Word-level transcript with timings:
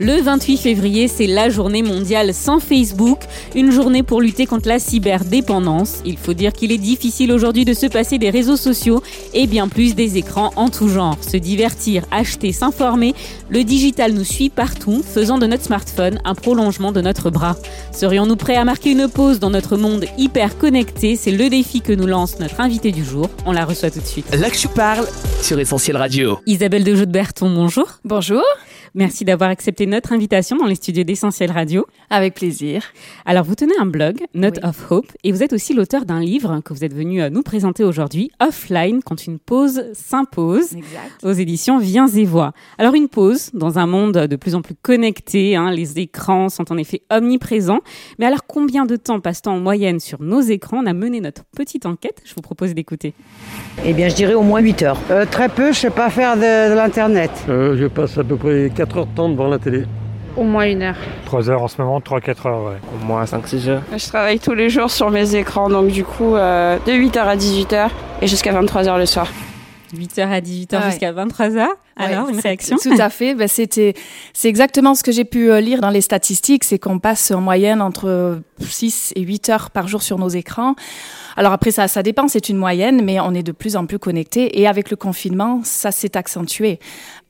Le 0.00 0.20
28 0.20 0.56
février, 0.56 1.06
c'est 1.06 1.28
la 1.28 1.50
journée 1.50 1.84
mondiale 1.84 2.34
sans 2.34 2.58
Facebook, 2.58 3.20
une 3.54 3.70
journée 3.70 4.02
pour 4.02 4.20
lutter 4.20 4.44
contre 4.44 4.66
la 4.66 4.80
cyberdépendance. 4.80 6.00
Il 6.04 6.18
faut 6.18 6.34
dire 6.34 6.52
qu'il 6.52 6.72
est 6.72 6.78
difficile 6.78 7.30
aujourd'hui 7.30 7.64
de 7.64 7.74
se 7.74 7.86
passer 7.86 8.18
des 8.18 8.30
réseaux 8.30 8.56
sociaux 8.56 9.04
et 9.34 9.46
bien 9.46 9.68
plus 9.68 9.94
des 9.94 10.18
écrans 10.18 10.50
en 10.56 10.68
tout 10.68 10.88
genre. 10.88 11.16
Se 11.22 11.36
divertir, 11.36 12.06
acheter, 12.10 12.50
s'informer, 12.50 13.14
le 13.48 13.62
digital 13.62 14.14
nous 14.14 14.24
suit 14.24 14.48
partout, 14.48 15.00
faisant 15.00 15.38
de 15.38 15.46
notre 15.46 15.62
smartphone 15.62 16.18
un 16.24 16.34
prolongement 16.34 16.90
de 16.90 17.00
notre 17.00 17.30
bras. 17.30 17.54
Serions-nous 17.92 18.34
prêts 18.34 18.56
à 18.56 18.64
marquer 18.64 18.90
une 18.90 19.06
pause 19.06 19.38
dans 19.38 19.50
notre 19.50 19.76
monde 19.76 20.06
hyper 20.18 20.58
connecté? 20.58 21.14
C'est 21.14 21.30
le 21.30 21.48
défi 21.48 21.82
que 21.82 21.92
nous 21.92 22.08
lance 22.08 22.40
notre 22.40 22.60
invité 22.60 22.90
du 22.90 23.04
jour. 23.04 23.30
On 23.46 23.52
la 23.52 23.64
reçoit 23.64 23.92
tout 23.92 24.00
de 24.00 24.06
suite. 24.06 24.34
Là 24.34 24.50
que 24.50 24.56
tu 24.56 24.66
parles 24.66 25.06
sur 25.40 25.56
Essentiel 25.60 25.96
Radio. 25.96 26.40
Isabelle 26.46 26.82
de 26.82 27.04
Berton, 27.04 27.48
bonjour. 27.48 27.86
Bonjour, 28.02 28.42
Merci 28.96 29.24
d'avoir 29.24 29.50
accepté 29.50 29.86
notre 29.86 30.12
invitation 30.12 30.56
dans 30.56 30.66
les 30.66 30.76
studios 30.76 31.02
d'Essentiel 31.02 31.50
Radio. 31.50 31.84
avec 32.10 32.34
plaisir. 32.34 32.84
Alors, 33.26 33.42
vous 33.44 33.56
tenez 33.56 33.72
un 33.80 33.86
blog, 33.86 34.18
Note 34.34 34.60
Oui. 34.62 34.68
of 34.68 34.92
Hope, 34.92 35.10
et 35.24 35.32
vous 35.32 35.42
êtes 35.42 35.52
aussi 35.52 35.74
l'auteur 35.74 36.04
d'un 36.04 36.20
livre 36.20 36.60
que 36.64 36.72
vous 36.72 36.84
êtes 36.84 36.94
venu 36.94 37.20
euh, 37.20 37.28
nous 37.28 37.42
présenter 37.42 37.82
aujourd'hui, 37.82 38.30
Offline, 38.38 39.00
quand 39.04 39.26
une 39.26 39.40
pause 39.40 39.82
s'impose, 39.94 40.76
aux 41.24 41.32
éditions 41.32 41.78
Viens 41.78 42.06
et 42.06 42.24
Voix. 42.24 42.52
Alors, 42.78 42.94
une 42.94 43.08
pause 43.08 43.50
dans 43.52 43.80
un 43.80 43.86
monde 43.86 44.12
de 44.12 44.36
plus 44.36 44.54
en 44.54 44.62
plus 44.62 44.76
connecté, 44.80 45.56
hein, 45.56 45.72
les 45.72 45.98
écrans 45.98 46.48
sont 46.48 46.70
en 46.70 46.76
effet 46.76 47.02
omniprésents. 47.10 47.80
Mais 48.20 48.26
alors, 48.26 48.46
combien 48.46 48.86
de 48.86 48.94
temps 48.94 49.18
passe-t-on 49.18 49.50
en 49.54 49.60
moyenne 49.60 49.98
sur 49.98 50.22
nos 50.22 50.40
écrans? 50.40 50.78
On 50.84 50.86
a 50.86 50.92
mené 50.92 51.20
notre 51.20 51.42
petite 51.56 51.84
enquête, 51.86 52.22
je 52.24 52.32
vous 52.36 52.42
propose 52.42 52.74
d'écouter. 52.74 53.12
Eh 53.84 53.92
bien, 53.92 54.08
je 54.08 54.14
dirais 54.14 54.34
au 54.34 54.42
moins 54.42 54.60
8 54.60 54.82
heures. 54.84 55.00
Euh, 55.10 55.26
très 55.28 55.48
peu, 55.48 55.72
je 55.72 55.80
sais 55.80 55.90
pas 55.90 56.10
faire 56.10 56.36
de, 56.36 56.70
de 56.70 56.74
l'internet. 56.76 57.32
Euh, 57.48 57.76
je 57.76 57.86
passe 57.86 58.16
à 58.18 58.22
peu 58.22 58.36
près 58.36 58.70
4 58.72 58.83
heures 58.96 59.06
de 59.06 59.14
temps 59.14 59.28
devant 59.28 59.48
la 59.48 59.58
télé. 59.58 59.84
Au 60.36 60.42
moins 60.42 60.64
une 60.66 60.82
heure. 60.82 60.96
3 61.26 61.48
heures 61.50 61.62
en 61.62 61.68
ce 61.68 61.80
moment, 61.80 62.00
3-4 62.00 62.48
heures, 62.48 62.64
ouais. 62.64 62.78
Au 63.00 63.04
moins 63.06 63.24
5-6 63.24 63.68
heures. 63.68 63.82
Je 63.96 64.06
travaille 64.08 64.40
tous 64.40 64.54
les 64.54 64.68
jours 64.68 64.90
sur 64.90 65.10
mes 65.10 65.34
écrans, 65.36 65.68
donc 65.68 65.88
du 65.88 66.02
coup, 66.04 66.34
euh, 66.34 66.76
de 66.86 66.92
8h 66.92 67.18
à 67.20 67.36
18h 67.36 67.88
et 68.20 68.26
jusqu'à 68.26 68.52
23h 68.52 68.98
le 68.98 69.06
soir. 69.06 69.28
8h 69.96 70.22
à 70.28 70.40
18h 70.40 70.66
Ah 70.72 70.78
ouais. 70.86 70.90
jusqu'à 70.90 71.12
23h. 71.12 71.66
Alors, 71.96 72.26
Ouais, 72.26 72.32
une 72.32 72.40
réaction? 72.40 72.76
Tout 72.82 72.94
à 72.98 73.08
fait. 73.10 73.34
Ben, 73.34 73.48
c'était, 73.48 73.94
c'est 74.32 74.48
exactement 74.48 74.94
ce 74.94 75.02
que 75.02 75.12
j'ai 75.12 75.24
pu 75.24 75.50
euh, 75.50 75.60
lire 75.60 75.80
dans 75.80 75.90
les 75.90 76.00
statistiques, 76.00 76.64
c'est 76.64 76.78
qu'on 76.78 76.98
passe 76.98 77.30
en 77.30 77.40
moyenne 77.40 77.80
entre 77.82 78.40
6 78.60 79.12
et 79.16 79.20
8 79.22 79.48
heures 79.50 79.70
par 79.70 79.86
jour 79.88 80.02
sur 80.02 80.18
nos 80.18 80.28
écrans. 80.28 80.74
Alors 81.36 81.52
après, 81.52 81.70
ça, 81.70 81.88
ça 81.88 82.02
dépend, 82.02 82.28
c'est 82.28 82.48
une 82.48 82.56
moyenne, 82.58 83.02
mais 83.04 83.18
on 83.20 83.32
est 83.34 83.42
de 83.42 83.52
plus 83.52 83.76
en 83.76 83.86
plus 83.86 83.98
connectés. 83.98 84.60
Et 84.60 84.66
avec 84.68 84.90
le 84.90 84.96
confinement, 84.96 85.60
ça 85.64 85.90
s'est 85.90 86.16
accentué. 86.16 86.78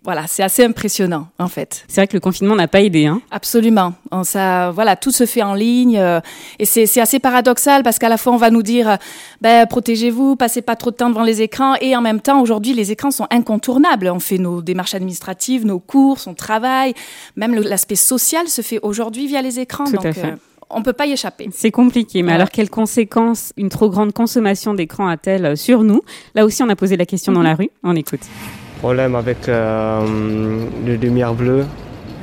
Voilà, 0.02 0.26
c'est 0.26 0.42
assez 0.42 0.62
impressionnant, 0.62 1.28
en 1.38 1.48
fait. 1.48 1.82
C'est 1.88 2.02
vrai 2.02 2.06
que 2.06 2.12
le 2.14 2.20
confinement 2.20 2.54
n'a 2.54 2.68
pas 2.68 2.82
aidé. 2.82 3.06
Hein. 3.06 3.22
Absolument. 3.30 3.94
On- 4.10 4.22
Ça, 4.22 4.70
voilà, 4.70 4.96
tout 4.96 5.10
se 5.10 5.24
fait 5.24 5.42
en 5.42 5.54
ligne 5.54 5.96
euh, 5.98 6.20
et 6.58 6.66
c'est 6.66 6.84
c'est 6.84 7.00
assez 7.00 7.18
paradoxal 7.20 7.82
parce 7.82 7.98
qu'à 7.98 8.10
la 8.10 8.18
fois 8.18 8.34
on 8.34 8.36
va 8.36 8.50
nous 8.50 8.62
dire, 8.62 8.86
euh, 8.90 8.96
ben 9.40 9.66
protégez-vous, 9.66 10.36
passez 10.36 10.60
pas 10.60 10.76
trop 10.76 10.90
de 10.90 10.96
temps 10.96 11.08
devant 11.08 11.22
les 11.22 11.40
écrans 11.40 11.74
et 11.80 11.96
en 11.96 12.02
même 12.02 12.20
temps 12.20 12.42
aujourd'hui 12.42 12.74
les 12.74 12.92
écrans 12.92 13.10
sont 13.10 13.26
incontournables. 13.30 14.10
On 14.14 14.20
fait 14.20 14.36
nos 14.36 14.53
démarches 14.62 14.94
administratives, 14.94 15.64
nos 15.66 15.78
courses, 15.78 16.26
on 16.26 16.34
travaille, 16.34 16.94
même 17.36 17.54
l'aspect 17.54 17.94
social 17.96 18.48
se 18.48 18.62
fait 18.62 18.78
aujourd'hui 18.82 19.26
via 19.26 19.42
les 19.42 19.60
écrans. 19.60 19.84
Tout 19.84 19.92
donc 19.92 20.06
à 20.06 20.12
fait. 20.12 20.26
euh, 20.26 20.36
on 20.70 20.82
peut 20.82 20.92
pas 20.92 21.06
y 21.06 21.12
échapper. 21.12 21.48
C'est 21.52 21.70
compliqué, 21.70 22.22
mais 22.22 22.28
Ouais. 22.30 22.34
alors 22.34 22.50
quelles 22.50 22.70
conséquences 22.70 23.52
une 23.56 23.68
trop 23.68 23.88
grande 23.90 24.12
consommation 24.12 24.74
d'écran 24.74 25.06
a-t-elle 25.08 25.44
euh, 25.46 25.56
sur 25.56 25.82
nous? 25.84 26.00
Là 26.34 26.44
aussi, 26.44 26.62
on 26.62 26.68
a 26.68 26.76
posé 26.76 26.96
la 26.96 27.06
question 27.06 27.32
dans 27.32 27.42
la 27.42 27.54
rue. 27.54 27.70
On 27.82 27.94
écoute. 27.94 28.20
Problème 28.80 29.14
avec 29.14 29.48
euh, 29.48 30.66
les 30.84 30.96
lumières 30.96 31.34
bleues 31.34 31.64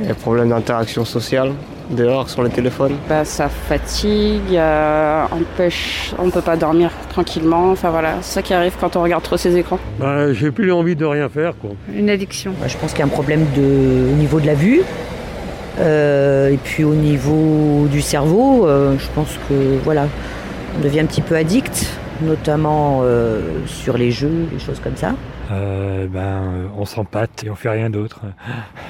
et 0.08 0.14
problème 0.14 0.50
d'interaction 0.50 1.06
sociale 1.06 1.54
dehors 1.92 2.30
sur 2.30 2.42
le 2.42 2.50
téléphone. 2.50 2.94
Bah, 3.08 3.26
ça 3.26 3.50
fatigue, 3.50 4.56
euh, 4.56 5.24
empêche, 5.32 6.14
on 6.18 6.30
peut 6.30 6.42
pas 6.42 6.58
dormir 6.58 6.92
tranquillement. 7.10 7.72
Enfin 7.72 7.90
voilà, 7.90 8.16
c'est 8.22 8.36
ça 8.36 8.42
qui 8.42 8.54
arrive 8.54 8.74
quand 8.80 8.96
on 8.96 9.04
regarde 9.04 9.24
trop 9.24 9.38
ces 9.38 9.58
écrans. 9.58 9.80
Bah, 10.00 10.34
j'ai 10.34 10.52
plus 10.52 10.72
envie 10.72 10.96
de 10.96 11.06
rien 11.06 11.30
faire. 11.30 11.54
Quoi. 11.60 11.72
Une 11.94 12.10
addiction. 12.10 12.54
Moi, 12.58 12.68
je 12.68 12.78
pense 12.78 12.92
qu'il 12.92 13.00
y 13.00 13.04
a 13.04 13.06
un 13.06 13.10
problème 13.10 13.46
de, 13.56 14.12
au 14.12 14.16
niveau 14.16 14.40
de 14.40 14.48
la 14.48 14.56
vue. 14.56 14.82
Euh, 15.80 16.50
et 16.50 16.58
puis 16.58 16.84
au 16.84 16.94
niveau 16.94 17.88
du 17.90 18.02
cerveau, 18.02 18.68
euh, 18.68 18.96
je 19.00 19.08
pense 19.16 19.38
que 19.48 19.78
voilà, 19.84 20.08
on 20.78 20.84
devient 20.84 21.00
un 21.02 21.06
petit 21.06 21.22
peu 21.22 21.36
addict, 21.36 21.88
notamment 22.22 23.02
euh, 23.04 23.42
sur 23.66 23.98
les 23.98 24.12
jeux, 24.12 24.48
des 24.52 24.60
choses 24.60 24.80
comme 24.84 24.96
ça. 24.96 25.14
Euh, 25.52 26.08
ben, 26.08 26.20
euh, 26.20 26.68
on 26.78 26.86
s'empâte 26.86 27.44
et 27.44 27.50
on 27.50 27.56
fait 27.56 27.70
rien 27.70 27.90
d'autre. 27.90 28.22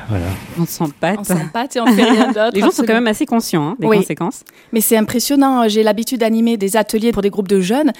Voilà. 0.09 0.25
On 0.59 0.66
s'empâte. 0.66 1.19
On 1.19 1.23
s'empâte 1.23 1.75
et 1.77 1.79
on 1.81 1.85
fait 1.88 2.03
rien 2.03 2.27
d'autre. 2.27 2.49
Les 2.53 2.59
gens 2.59 2.72
sont 2.72 2.83
quand 2.83 2.94
même 2.94 3.07
assez 3.07 3.25
conscients 3.25 3.69
hein, 3.69 3.75
des 3.79 3.88
Oui. 3.88 3.97
conséquences. 3.99 4.44
Mais 4.73 4.81
c'est 4.81 4.97
impressionnant. 4.97 5.69
J'ai 5.69 5.83
l'habitude 5.83 6.19
d'animer 6.19 6.57
des 6.57 6.75
ateliers 6.75 7.13
pour 7.13 7.21
des 7.21 7.29
groupes 7.29 7.47
de 7.47 7.61
jeunes. 7.61 7.94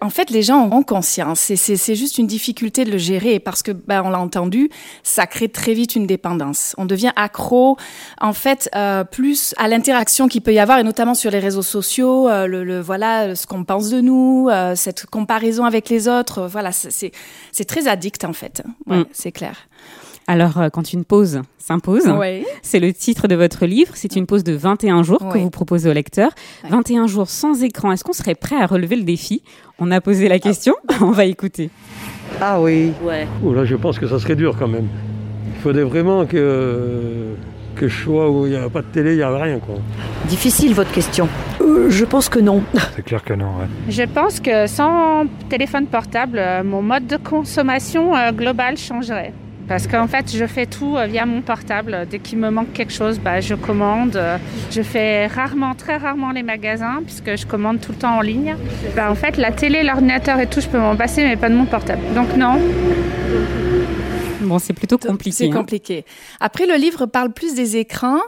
En 0.00 0.10
fait, 0.10 0.30
les 0.30 0.42
gens 0.42 0.68
ont 0.72 0.82
conscience. 0.82 1.50
Et 1.50 1.56
c'est 1.56 1.76
c'est 1.76 1.94
juste 1.94 2.18
une 2.18 2.26
difficulté 2.26 2.84
de 2.84 2.90
le 2.90 2.98
gérer 2.98 3.38
parce 3.38 3.62
que, 3.62 3.70
ben, 3.70 4.02
on 4.04 4.10
l'a 4.10 4.18
entendu, 4.18 4.70
ça 5.04 5.26
crée 5.28 5.48
très 5.48 5.72
vite 5.74 5.94
une 5.94 6.06
dépendance. 6.08 6.74
On 6.78 6.84
devient 6.84 7.12
accro, 7.14 7.76
en 8.20 8.32
fait, 8.32 8.68
euh, 8.74 9.04
plus 9.04 9.54
à 9.56 9.68
l'interaction 9.68 10.26
qu'il 10.26 10.42
peut 10.42 10.52
y 10.54 10.58
avoir, 10.58 10.78
et 10.80 10.82
notamment 10.84 11.14
sur 11.14 11.30
les 11.30 11.38
réseaux 11.38 11.62
sociaux. 11.62 12.28
euh, 12.28 12.46
le, 12.48 12.64
le- 12.64 12.80
voilà, 12.80 13.36
ce 13.36 13.46
qu'on 13.46 13.62
pense 13.62 13.88
de 13.90 14.00
nous, 14.00 14.48
euh, 14.50 14.74
cette 14.74 15.06
comparaison 15.06 15.64
avec 15.64 15.88
les 15.88 16.08
autres. 16.08 16.40
euh, 16.40 16.46
Voilà, 16.48 16.72
c'est- 16.72 16.90
c'est 16.90 17.12
c'est 17.52 17.64
très 17.66 17.86
addict 18.02 18.24
en 18.24 18.32
fait. 18.32 18.62
Ouais, 18.86 18.98
Mm. 19.00 19.04
c'est 19.12 19.32
clair. 19.32 19.56
Alors, 20.28 20.58
euh, 20.58 20.68
quand 20.68 20.92
une 20.92 21.04
pause 21.04 21.42
s'impose, 21.58 22.06
Ouais. 22.08 22.44
c'est 22.62 22.78
le 22.80 22.92
titre 22.92 23.26
de 23.28 23.34
votre 23.34 23.66
livre. 23.66 23.92
C'est 23.94 24.14
une 24.16 24.26
pause 24.26 24.44
de 24.44 24.52
21 24.52 25.02
jours 25.02 25.18
que 25.32 25.38
vous 25.38 25.50
proposez 25.50 25.90
au 25.90 25.92
lecteur. 25.92 26.30
Ouais. 26.64 26.70
21 26.70 27.06
jours 27.08 27.28
sans 27.28 27.62
écran. 27.64 27.90
Est-ce 27.92 28.04
qu'on 28.04 28.12
serait 28.12 28.36
prêt 28.36 28.56
à 28.56 28.66
relever 28.66 28.94
le 28.96 29.02
défi? 29.02 29.42
On 29.80 29.90
a 29.90 30.00
posé 30.00 30.28
la 30.28 30.38
question. 30.38 30.74
On 31.00 31.10
va 31.10 31.24
écouter. 31.24 31.70
Ah 32.40 32.60
oui. 32.60 32.92
Ouais. 33.02 33.26
Oh 33.44 33.52
là, 33.52 33.64
je 33.64 33.74
pense 33.76 33.98
que 33.98 34.06
ça 34.06 34.18
serait 34.20 34.36
dur 34.36 34.56
quand 34.58 34.68
même. 34.68 34.86
Il 35.56 35.60
faudrait 35.60 35.84
vraiment 35.84 36.24
que, 36.26 37.34
que 37.82 37.88
je 37.88 38.04
sois 38.04 38.30
où 38.30 38.46
il 38.46 38.52
n'y 38.52 38.56
a 38.56 38.68
pas 38.70 38.80
de 38.80 38.86
télé, 38.86 39.14
il 39.14 39.16
n'y 39.16 39.22
a 39.22 39.36
rien. 39.36 39.58
Quoi. 39.58 39.74
Difficile 40.28 40.72
votre 40.72 40.92
question. 40.92 41.28
Euh, 41.60 41.90
je 41.90 42.04
pense 42.04 42.28
que 42.28 42.38
non. 42.38 42.62
C'est 42.94 43.02
clair 43.02 43.24
que 43.24 43.34
non, 43.34 43.46
ouais. 43.46 43.66
Je 43.88 44.04
pense 44.04 44.38
que 44.38 44.68
sans 44.68 45.24
téléphone 45.48 45.86
portable, 45.86 46.38
euh, 46.38 46.62
mon 46.62 46.80
mode 46.80 47.08
de 47.08 47.16
consommation 47.16 48.14
euh, 48.14 48.30
global 48.30 48.76
changerait. 48.76 49.32
Parce 49.66 49.88
qu'en 49.88 50.06
fait, 50.06 50.32
je 50.32 50.46
fais 50.46 50.66
tout 50.66 50.96
via 51.08 51.26
mon 51.26 51.40
portable. 51.40 52.06
Dès 52.08 52.20
qu'il 52.20 52.38
me 52.38 52.50
manque 52.50 52.72
quelque 52.72 52.92
chose, 52.92 53.18
bah, 53.18 53.40
je 53.40 53.54
commande. 53.54 54.20
Je 54.70 54.82
fais 54.82 55.26
rarement, 55.26 55.74
très 55.74 55.96
rarement 55.96 56.30
les 56.30 56.42
magasins, 56.42 57.00
puisque 57.04 57.36
je 57.36 57.46
commande 57.46 57.80
tout 57.80 57.92
le 57.92 57.98
temps 57.98 58.18
en 58.18 58.20
ligne. 58.20 58.54
Bah, 58.94 59.10
en 59.10 59.14
fait, 59.14 59.38
la 59.38 59.50
télé, 59.50 59.82
l'ordinateur 59.82 60.38
et 60.40 60.46
tout, 60.46 60.60
je 60.60 60.68
peux 60.68 60.78
m'en 60.78 60.94
passer, 60.94 61.24
mais 61.24 61.36
pas 61.36 61.48
de 61.48 61.54
mon 61.54 61.64
portable. 61.64 62.02
Donc 62.14 62.36
non. 62.36 62.60
Bon, 64.42 64.58
c'est 64.58 64.72
plutôt 64.72 64.98
compliqué. 64.98 65.36
C'est 65.36 65.50
hein. 65.50 65.52
compliqué. 65.52 66.04
Après, 66.40 66.66
le 66.66 66.74
livre 66.74 67.06
parle 67.06 67.32
plus 67.32 67.54
des 67.54 67.76
écrans 67.76 68.20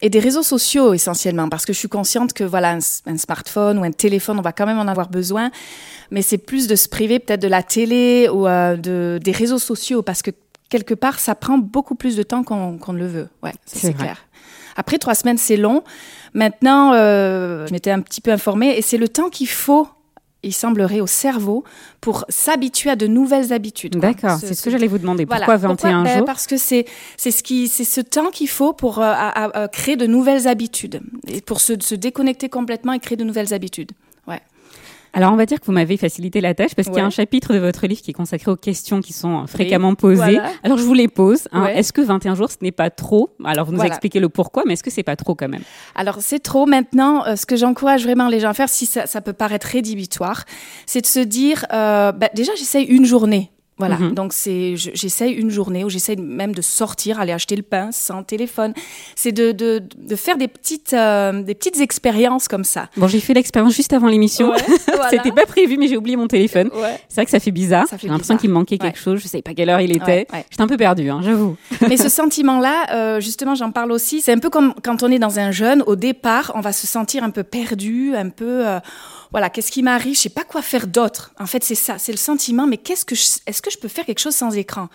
et 0.00 0.10
des 0.10 0.20
réseaux 0.20 0.42
sociaux 0.42 0.94
essentiellement, 0.94 1.48
parce 1.48 1.66
que 1.66 1.72
je 1.72 1.78
suis 1.78 1.88
consciente 1.88 2.32
que 2.32 2.44
voilà, 2.44 2.72
un, 3.06 3.16
smartphone 3.16 3.78
ou 3.78 3.84
un 3.84 3.90
téléphone, 3.90 4.38
on 4.38 4.42
va 4.42 4.52
quand 4.52 4.66
même 4.66 4.78
en 4.78 4.88
avoir 4.88 5.08
besoin, 5.08 5.50
mais 6.10 6.22
c'est 6.22 6.38
plus 6.38 6.66
de 6.66 6.76
se 6.76 6.88
priver 6.88 7.18
peut-être 7.18 7.42
de 7.42 7.48
la 7.48 7.62
télé 7.62 8.28
ou 8.32 8.46
euh, 8.46 8.76
de, 8.76 9.18
des 9.22 9.32
réseaux 9.32 9.58
sociaux, 9.58 10.02
parce 10.02 10.22
que 10.22 10.30
quelque 10.68 10.94
part, 10.94 11.18
ça 11.18 11.34
prend 11.34 11.58
beaucoup 11.58 11.94
plus 11.94 12.16
de 12.16 12.22
temps 12.22 12.42
qu'on 12.42 12.92
ne 12.92 12.98
le 12.98 13.06
veut. 13.06 13.28
Ouais, 13.42 13.52
C'est 13.66 13.94
clair. 13.94 14.24
Après, 14.76 14.98
trois 14.98 15.16
semaines, 15.16 15.38
c'est 15.38 15.56
long. 15.56 15.82
Maintenant, 16.34 16.92
euh, 16.94 17.66
je 17.66 17.72
m'étais 17.72 17.90
un 17.90 18.00
petit 18.00 18.20
peu 18.20 18.30
informée 18.30 18.78
et 18.78 18.82
c'est 18.82 18.98
le 18.98 19.08
temps 19.08 19.28
qu'il 19.28 19.48
faut. 19.48 19.88
Il 20.44 20.54
semblerait 20.54 21.00
au 21.00 21.06
cerveau 21.08 21.64
pour 22.00 22.24
s'habituer 22.28 22.90
à 22.90 22.96
de 22.96 23.08
nouvelles 23.08 23.52
habitudes. 23.52 23.96
D'accord, 23.98 24.38
c'est 24.38 24.54
ce 24.54 24.62
que 24.62 24.70
j'allais 24.70 24.86
vous 24.86 24.98
demander. 24.98 25.24
voilà. 25.24 25.46
Pourquoi 25.46 25.56
21 25.56 26.04
Ben, 26.04 26.16
jours? 26.18 26.26
Parce 26.26 26.46
que 26.46 26.56
c'est 26.56 26.84
c'est 27.16 27.32
ce 27.32 27.42
qui 27.42 27.66
c'est 27.68 27.82
ce 27.84 28.00
temps 28.00 28.30
qu'il 28.30 28.48
faut 28.48 28.72
pour 28.72 28.98
euh, 29.00 29.02
à- 29.02 29.28
à- 29.46 29.62
à 29.64 29.68
créer 29.68 29.96
de 29.96 30.06
nouvelles 30.06 30.46
habitudes 30.46 31.00
et 31.26 31.40
pour 31.40 31.60
se, 31.60 31.72
se 31.80 31.96
déconnecter 31.96 32.48
complètement 32.48 32.92
et 32.92 33.00
créer 33.00 33.16
de 33.16 33.24
nouvelles 33.24 33.52
habitudes. 33.52 33.90
Alors, 35.14 35.32
on 35.32 35.36
va 35.36 35.46
dire 35.46 35.58
que 35.60 35.66
vous 35.66 35.72
m'avez 35.72 35.96
facilité 35.96 36.40
la 36.40 36.54
tâche 36.54 36.74
parce 36.74 36.88
qu'il 36.88 36.96
y 36.98 37.00
a 37.00 37.04
un 37.04 37.10
chapitre 37.10 37.52
de 37.54 37.58
votre 37.58 37.86
livre 37.86 38.00
qui 38.00 38.10
est 38.10 38.14
consacré 38.14 38.50
aux 38.50 38.56
questions 38.56 39.00
qui 39.00 39.12
sont 39.12 39.46
fréquemment 39.46 39.94
posées. 39.94 40.16
voilà. 40.16 40.50
Alors, 40.62 40.78
je 40.78 40.84
vous 40.84 40.94
les 40.94 41.08
pose. 41.08 41.48
hein. 41.52 41.64
Ouais. 41.64 41.78
Est-ce 41.78 41.92
que 41.92 42.00
21 42.00 42.34
jours, 42.34 42.50
ce 42.50 42.56
n'est 42.62 42.72
pas 42.72 42.90
trop? 42.90 43.30
Alors, 43.44 43.66
vous 43.66 43.72
nous 43.72 43.78
Voilà. 43.78 43.90
expliquez 43.94 44.20
le 44.20 44.28
pourquoi, 44.28 44.62
mais 44.66 44.74
est-ce 44.74 44.82
que 44.82 44.90
c'est 44.90 45.02
pas 45.02 45.16
trop 45.16 45.34
quand 45.34 45.48
même? 45.48 45.62
Alors 45.94 46.16
c'est 46.20 46.38
trop 46.40 46.66
maintenant. 46.66 47.24
euh, 47.26 47.36
ce 47.36 47.46
que 47.46 47.56
j'encourage 47.56 48.04
vraiment 48.04 48.28
les 48.28 48.40
gens 48.40 48.50
à 48.50 48.54
faire, 48.54 48.68
si 48.68 48.86
ça, 48.86 49.06
ça 49.06 49.20
peut 49.20 49.32
paraître 49.32 49.66
rédhibitoire, 49.66 50.44
c'est 50.86 51.00
de 51.00 51.06
se 51.06 51.20
dire, 51.20 51.64
euh, 51.72 52.12
bah, 52.12 52.28
déjà 52.34 52.52
j'essaye 52.56 52.84
une 52.84 53.04
journée. 53.04 53.50
Voilà, 53.78 53.96
Mhm. 53.96 54.14
donc 54.14 54.32
c'est, 54.32 54.76
je- 54.76 54.90
j'essaye 54.94 55.32
une 55.34 55.50
journée 55.50 55.84
où 55.84 55.88
j'essaye 55.88 56.16
même 56.16 56.54
de 56.54 56.62
sortir, 56.62 57.20
aller 57.20 57.32
acheter 57.32 57.54
le 57.56 57.62
pain 57.62 57.90
sans 57.92 58.22
téléphone. 58.24 58.74
C'est 59.14 59.32
de, 59.32 59.52
de, 59.52 59.82
de 59.96 60.16
faire 60.16 60.36
des 60.36 60.48
petites, 60.48 60.92
euh, 60.94 61.42
des 61.42 61.54
petites 61.54 61.80
expériences 61.80 62.48
comme 62.48 62.64
ça. 62.64 62.88
Bon, 62.96 63.06
j'ai 63.08 63.20
fait 63.20 63.34
l'expérience 63.34 63.74
juste 63.74 63.92
avant 63.92 64.08
l'émission. 64.08 64.50
Ouais, 64.50 64.56
voilà. 64.88 65.10
C'était 65.10 65.32
pas 65.32 65.46
prévu, 65.46 65.76
mais 65.78 65.86
j'ai 65.88 65.96
oublié 65.96 66.16
mon 66.16 66.26
téléphone. 66.26 66.70
Ouais. 66.74 67.00
C'est 67.08 67.16
vrai 67.16 67.24
que 67.24 67.30
ça 67.30 67.40
fait 67.40 67.50
bizarre. 67.52 67.86
Ça 67.88 67.96
fait 67.98 68.06
J'ai 68.06 68.12
l'impression 68.12 68.36
qu'il 68.36 68.50
me 68.50 68.54
manquait 68.54 68.74
Ouais. 68.74 68.88
quelque 68.88 68.98
chose. 68.98 69.20
Je 69.20 69.28
savais 69.28 69.42
pas 69.42 69.54
quelle 69.54 69.70
heure 69.70 69.80
il 69.80 69.96
était. 69.96 70.26
J'étais 70.50 70.62
un 70.62 70.66
peu 70.66 70.76
perdue, 70.76 71.08
hein, 71.10 71.20
j'avoue. 71.22 71.56
Mais 71.88 71.96
ce 71.96 72.08
sentiment-là, 72.18 72.86
euh, 72.92 73.20
justement, 73.20 73.54
j'en 73.54 73.70
parle 73.70 73.92
aussi. 73.92 74.20
C'est 74.20 74.32
un 74.32 74.38
peu 74.38 74.50
comme 74.50 74.74
quand 74.82 75.02
on 75.02 75.10
est 75.10 75.18
dans 75.18 75.38
un 75.38 75.50
jeûne. 75.52 75.82
Au 75.86 75.94
départ, 75.96 76.52
on 76.54 76.60
va 76.60 76.72
se 76.72 76.86
sentir 76.86 77.22
un 77.22 77.30
peu 77.30 77.42
perdu, 77.44 78.14
un 78.16 78.28
peu, 78.30 78.66
euh, 78.66 78.78
voilà, 79.30 79.50
qu'est-ce 79.50 79.70
qui 79.70 79.82
m'arrive? 79.82 80.14
Je 80.16 80.20
sais 80.20 80.28
pas 80.30 80.44
quoi 80.44 80.62
faire 80.62 80.86
d'autre. 80.86 81.32
En 81.38 81.46
fait, 81.46 81.62
c'est 81.62 81.74
ça, 81.74 81.98
c'est 81.98 82.12
le 82.12 82.18
sentiment. 82.18 82.66
Mais 82.66 82.76
qu'est-ce 82.78 83.04
que, 83.04 83.14
est-ce 83.14 83.62
que 83.62 83.67
je 83.70 83.78
peux 83.78 83.88
faire 83.88 84.04
quelque 84.04 84.20
chose 84.20 84.34
sans 84.34 84.56
écran? 84.56 84.88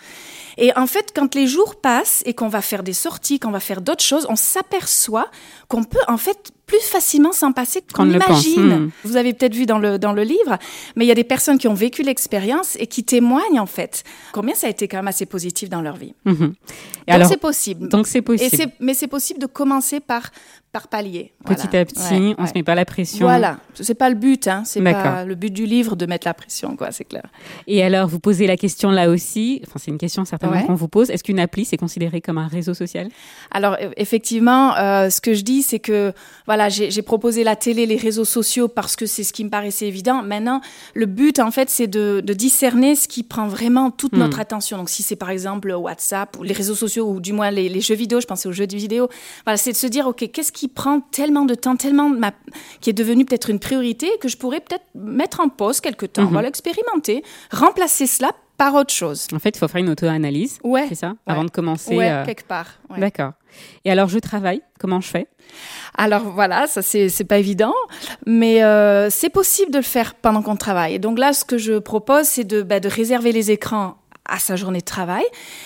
Et 0.57 0.71
en 0.77 0.87
fait, 0.87 1.11
quand 1.15 1.35
les 1.35 1.47
jours 1.47 1.75
passent 1.75 2.21
et 2.25 2.33
qu'on 2.33 2.47
va 2.47 2.61
faire 2.61 2.83
des 2.83 2.93
sorties, 2.93 3.39
qu'on 3.39 3.51
va 3.51 3.59
faire 3.59 3.81
d'autres 3.81 4.03
choses, 4.03 4.25
on 4.29 4.35
s'aperçoit 4.35 5.27
qu'on 5.67 5.83
peut 5.83 5.99
en 6.07 6.17
fait 6.17 6.51
plus 6.65 6.79
facilement 6.81 7.33
s'en 7.33 7.51
passer 7.51 7.81
Qu'on 7.93 8.05
ne 8.05 8.13
imagine. 8.15 8.85
Hmm. 8.85 8.89
Vous 9.03 9.17
avez 9.17 9.33
peut-être 9.33 9.53
vu 9.53 9.65
dans 9.65 9.77
le, 9.79 9.99
dans 9.99 10.13
le 10.13 10.23
livre, 10.23 10.57
mais 10.95 11.03
il 11.05 11.07
y 11.07 11.11
a 11.11 11.15
des 11.15 11.23
personnes 11.25 11.57
qui 11.57 11.67
ont 11.67 11.73
vécu 11.73 12.03
l'expérience 12.03 12.77
et 12.79 12.87
qui 12.87 13.03
témoignent 13.03 13.59
en 13.59 13.65
fait 13.65 14.03
combien 14.31 14.55
ça 14.55 14.67
a 14.67 14.69
été 14.69 14.87
quand 14.87 14.97
même 14.97 15.07
assez 15.09 15.25
positif 15.25 15.69
dans 15.69 15.81
leur 15.81 15.97
vie. 15.97 16.13
Et 16.25 17.11
Donc 17.17 17.25
c'est 17.27 17.37
possible. 17.37 17.89
donc 17.89 18.07
c'est 18.07 18.21
possible. 18.21 18.71
mais 18.79 18.93
c'est 18.93 19.07
possible 19.07 19.39
de 19.41 19.45
commencer 19.45 19.99
par, 19.99 20.29
par 20.71 20.87
palier. 20.87 21.33
Voilà. 21.43 21.61
Petit 21.61 21.77
à 21.77 21.85
petit, 21.85 21.99
Ouais, 22.13 22.35
on 22.37 22.41
ouais. 22.43 22.47
se 22.47 22.53
met 22.55 22.63
pas 22.63 22.75
la 22.75 22.85
pression. 22.85 23.25
Voilà, 23.25 23.59
c'est 23.73 23.93
pas 23.93 24.09
le 24.09 24.15
but, 24.15 24.47
hein. 24.47 24.63
c'est 24.65 24.81
D'accord. 24.81 25.03
pas 25.03 25.25
le 25.25 25.35
but 25.35 25.51
du 25.51 25.65
livre 25.65 25.95
de 25.97 26.05
mettre 26.05 26.25
la 26.27 26.33
pression, 26.33 26.75
quoi, 26.77 26.91
c'est 26.91 27.03
clair. 27.05 27.23
Et 27.67 27.83
alors, 27.83 28.07
vous 28.07 28.19
posez 28.19 28.47
la 28.47 28.55
question 28.57 28.89
là 28.89 29.09
aussi. 29.09 29.61
Enfin, 29.67 29.79
c'est 29.83 29.91
une 29.91 29.97
question 29.97 30.23
certainement 30.23 30.42
Ouais. 30.51 30.65
qu'on 30.65 30.75
vous 30.75 30.87
pose. 30.87 31.09
Est-ce 31.09 31.23
qu'une 31.23 31.39
appli 31.39 31.65
c'est 31.65 31.77
considéré 31.77 32.21
comme 32.21 32.37
un 32.37 32.47
réseau 32.47 32.73
social? 32.73 33.09
Alors 33.51 33.73
e- 33.81 33.91
effectivement, 33.97 34.75
euh, 34.77 35.09
ce 35.09 35.21
que 35.21 35.33
je 35.33 35.41
dis, 35.43 35.61
c'est 35.63 35.79
que 35.79 36.13
voilà, 36.45 36.69
j'ai, 36.69 36.89
proposé 37.01 37.43
la 37.43 37.55
télé, 37.55 37.85
les 37.85 37.95
réseaux 37.97 38.25
sociaux 38.25 38.67
parce 38.67 38.95
que 38.95 39.05
c'est 39.05 39.23
ce 39.23 39.33
qui 39.33 39.43
me 39.43 39.49
paraissait 39.49 39.87
évident. 39.87 40.21
Maintenant, 40.23 40.61
le 40.93 41.05
but 41.05 41.39
en 41.39 41.51
fait, 41.51 41.69
c'est 41.69 41.87
de, 41.87 42.21
de 42.23 42.33
discerner 42.33 42.95
ce 42.95 43.07
qui 43.07 43.23
prend 43.23 43.47
vraiment 43.47 43.91
toute 43.91 44.13
Hmm. 44.13 44.19
notre 44.19 44.39
attention. 44.39 44.77
Donc 44.77 44.89
si 44.89 45.01
c'est 45.03 45.15
par 45.15 45.29
exemple 45.29 45.71
WhatsApp 45.71 46.37
ou 46.37 46.43
les 46.43 46.53
réseaux 46.53 46.75
sociaux 46.75 47.09
ou 47.09 47.19
du 47.19 47.33
moins 47.33 47.49
les, 47.51 47.67
les 47.69 47.81
jeux 47.81 47.95
vidéo, 47.95 48.21
je 48.21 48.27
pensais 48.27 48.47
aux 48.47 48.51
jeux 48.51 48.67
vidéo. 48.67 49.07
Voilà, 49.45 49.57
c'est 49.57 49.71
de 49.71 49.77
se 49.77 49.87
dire 49.87 50.07
ok, 50.07 50.29
qu'est-ce 50.31 50.51
qui 50.51 50.67
prend 50.67 50.99
tellement 50.99 51.45
de 51.45 51.55
temps, 51.55 51.75
tellement 51.75 52.09
de 52.09 52.17
ma, 52.17 52.31
qui 52.81 52.89
est 52.89 52.93
devenu 52.93 53.25
peut-être 53.25 53.49
une 53.49 53.59
priorité 53.59 54.07
que 54.21 54.27
je 54.27 54.37
pourrais 54.37 54.59
peut-être 54.59 54.85
mettre 54.95 55.39
en 55.39 55.49
pause 55.49 55.81
quelque 55.81 56.05
temps. 56.05 56.23
Mhm. 56.23 56.29
Voilà, 56.31 56.47
expérimenter, 56.47 57.23
remplacer 57.51 58.05
cela 58.07 58.31
par 58.57 58.75
autre 58.75 58.93
chose. 58.93 59.27
En 59.33 59.39
fait, 59.39 59.49
il 59.55 59.57
faut 59.57 59.67
faire 59.67 59.81
une 59.81 59.89
auto-analyse. 59.89 60.59
Ouais. 60.63 60.85
C'est 60.89 60.95
ça 60.95 61.09
Ouais. 61.09 61.15
Avant 61.27 61.43
de 61.43 61.49
commencer. 61.51 61.95
Ouais, 61.95 62.09
euh, 62.09 62.25
quelque 62.25 62.45
part. 62.45 62.67
ouais. 62.89 62.99
D'accord. 62.99 63.31
Et 63.85 63.91
alors, 63.91 64.07
je 64.09 64.19
travaille. 64.19 64.61
Comment 64.79 65.01
je 65.01 65.07
fais? 65.07 65.27
Alors 65.95 66.23
voilà, 66.23 66.65
ça 66.67 66.81
c'est 66.81 67.23
pas 67.27 67.37
évident, 67.37 67.73
mais 68.25 68.63
euh, 68.63 69.09
c'est 69.11 69.29
possible 69.29 69.71
de 69.71 69.77
le 69.77 69.83
faire 69.83 70.15
pendant 70.15 70.41
qu'on 70.41 70.55
travaille. 70.55 70.95
Et 70.95 70.99
donc 70.99 71.19
là, 71.19 71.33
ce 71.33 71.45
que 71.45 71.57
je 71.59 71.77
propose, 71.77 72.25
c'est 72.25 72.43
de, 72.43 72.63
bah, 72.63 72.79
de 72.79 72.87
réserver 72.89 73.31
les 73.31 73.51
écrans 73.51 73.97
à 74.25 74.39
sa 74.39 74.55
journée 74.55 74.79
de 74.79 74.85
travail. 74.85 75.23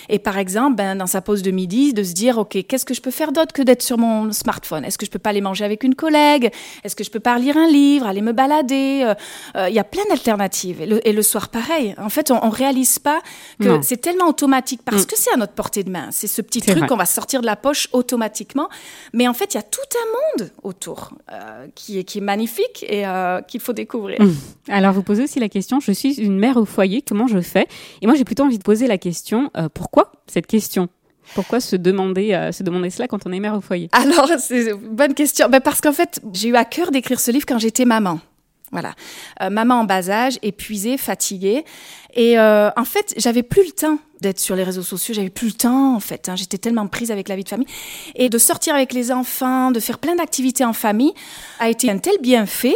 Et 0.09 0.19
par 0.19 0.37
exemple 0.37 0.75
ben, 0.75 0.95
dans 0.95 1.07
sa 1.07 1.21
pause 1.21 1.41
de 1.41 1.51
midi 1.51 1.93
de 1.93 2.03
se 2.03 2.13
dire 2.13 2.37
ok 2.37 2.57
qu'est-ce 2.67 2.85
que 2.85 2.93
je 2.93 3.01
peux 3.01 3.11
faire 3.11 3.31
d'autre 3.31 3.53
que 3.53 3.61
d'être 3.61 3.81
sur 3.83 3.97
mon 3.97 4.31
smartphone? 4.31 4.83
Est-ce 4.85 4.97
que 4.97 5.05
je 5.05 5.11
peux 5.11 5.19
pas 5.19 5.29
aller 5.29 5.41
manger 5.41 5.65
avec 5.65 5.83
une 5.83 5.95
collègue? 5.95 6.51
Est-ce 6.83 6.95
que 6.95 7.03
je 7.03 7.11
peux 7.11 7.19
pas 7.19 7.37
lire 7.37 7.57
un 7.57 7.67
livre 7.67 8.07
aller 8.07 8.21
me 8.21 8.33
balader? 8.33 9.03
Euh, 9.03 9.13
euh, 9.55 9.69
il 9.69 9.75
y 9.75 9.79
a 9.79 9.83
plein 9.83 10.03
d'alternatives. 10.09 10.81
Et 10.81 10.85
le, 10.85 11.07
et 11.07 11.13
le 11.13 11.21
soir 11.21 11.49
pareil. 11.49 11.93
En 11.97 12.09
fait 12.09 12.31
on, 12.31 12.43
on 12.43 12.49
réalise 12.49 12.99
pas 12.99 13.21
que 13.59 13.81
c'est 13.81 13.97
tellement 13.97 14.27
automatique 14.27 14.81
parce 14.83 15.03
Mm. 15.03 15.05
que 15.05 15.17
c'est 15.17 15.33
à 15.33 15.37
notre 15.37 15.53
portée 15.53 15.83
de 15.83 15.91
main. 15.91 16.07
C'est 16.11 16.27
ce 16.27 16.41
petit 16.41 16.61
truc 16.61 16.87
qu'on 16.87 16.95
va 16.95 17.05
sortir 17.05 17.41
de 17.41 17.45
la 17.45 17.55
poche 17.55 17.87
automatiquement. 17.91 18.69
Mais 19.13 19.27
en 19.27 19.33
fait 19.33 19.53
il 19.53 19.57
y 19.57 19.59
a 19.59 19.63
tout 19.63 19.79
un 19.95 20.41
monde 20.43 20.51
autour 20.63 21.11
euh, 21.31 21.67
qui 21.75 21.99
est 21.99 22.03
qui 22.03 22.17
est 22.17 22.21
magnifique 22.21 22.85
et 22.87 23.05
euh, 23.05 23.41
qu'il 23.41 23.59
faut 23.59 23.73
découvrir. 23.73 24.19
Mm. 24.21 24.33
Alors, 24.69 24.93
vous 24.93 25.03
posez 25.03 25.23
aussi 25.23 25.39
la 25.39 25.49
question 25.49 25.79
je 25.79 25.91
suis 25.91 26.15
une 26.19 26.37
mère 26.39 26.57
au 26.57 26.65
foyer, 26.65 27.01
comment 27.01 27.27
je 27.27 27.39
fais? 27.39 27.67
Et 28.01 28.07
moi, 28.07 28.15
j'ai 28.15 28.25
plutôt 28.25 28.46
envie 28.47 28.57
de 28.57 28.63
poser 28.63 28.87
la 28.87 28.97
question 28.97 29.51
euh, 29.57 29.69
pourquoi 29.73 30.11
cette 30.27 30.47
question? 30.47 30.89
Pourquoi 31.35 31.59
se 31.59 31.75
demander, 31.75 32.33
euh, 32.33 32.51
se 32.51 32.63
demander 32.63 32.89
cela 32.89 33.07
quand 33.07 33.27
on 33.27 33.31
est 33.31 33.39
mère 33.39 33.53
au 33.53 33.61
foyer? 33.61 33.89
Alors, 33.91 34.29
c'est 34.39 34.71
une 34.71 34.95
bonne 34.95 35.13
question. 35.13 35.49
Ben, 35.49 35.59
parce 35.59 35.81
qu'en 35.81 35.91
fait, 35.93 36.21
j'ai 36.33 36.49
eu 36.49 36.55
à 36.55 36.65
cœur 36.65 36.89
d'écrire 36.91 37.19
ce 37.19 37.31
livre 37.31 37.45
quand 37.45 37.59
j'étais 37.59 37.85
maman. 37.85 38.19
Voilà. 38.71 38.93
Euh, 39.41 39.49
maman 39.49 39.81
en 39.81 39.83
bas 39.83 40.09
âge, 40.09 40.39
épuisée, 40.41 40.97
fatiguée. 40.97 41.63
Et 42.15 42.39
en 42.39 42.83
fait, 42.85 43.13
j'avais 43.17 43.43
plus 43.43 43.63
le 43.65 43.71
temps 43.71 43.99
d'être 44.21 44.39
sur 44.39 44.55
les 44.55 44.63
réseaux 44.63 44.81
sociaux. 44.81 45.13
J'avais 45.13 45.29
plus 45.29 45.47
le 45.47 45.53
temps, 45.53 45.95
en 45.95 45.99
fait. 45.99 46.27
hein. 46.29 46.35
J'étais 46.35 46.57
tellement 46.57 46.87
prise 46.87 47.11
avec 47.11 47.29
la 47.29 47.35
vie 47.35 47.43
de 47.43 47.49
famille. 47.49 47.67
Et 48.15 48.29
de 48.29 48.37
sortir 48.37 48.73
avec 48.73 48.91
les 48.93 49.11
enfants, 49.11 49.69
de 49.71 49.79
faire 49.79 49.99
plein 49.99 50.15
d'activités 50.15 50.65
en 50.65 50.73
famille, 50.73 51.13
a 51.59 51.69
été 51.69 51.91
un 51.91 51.99
tel 51.99 52.15
bienfait 52.21 52.75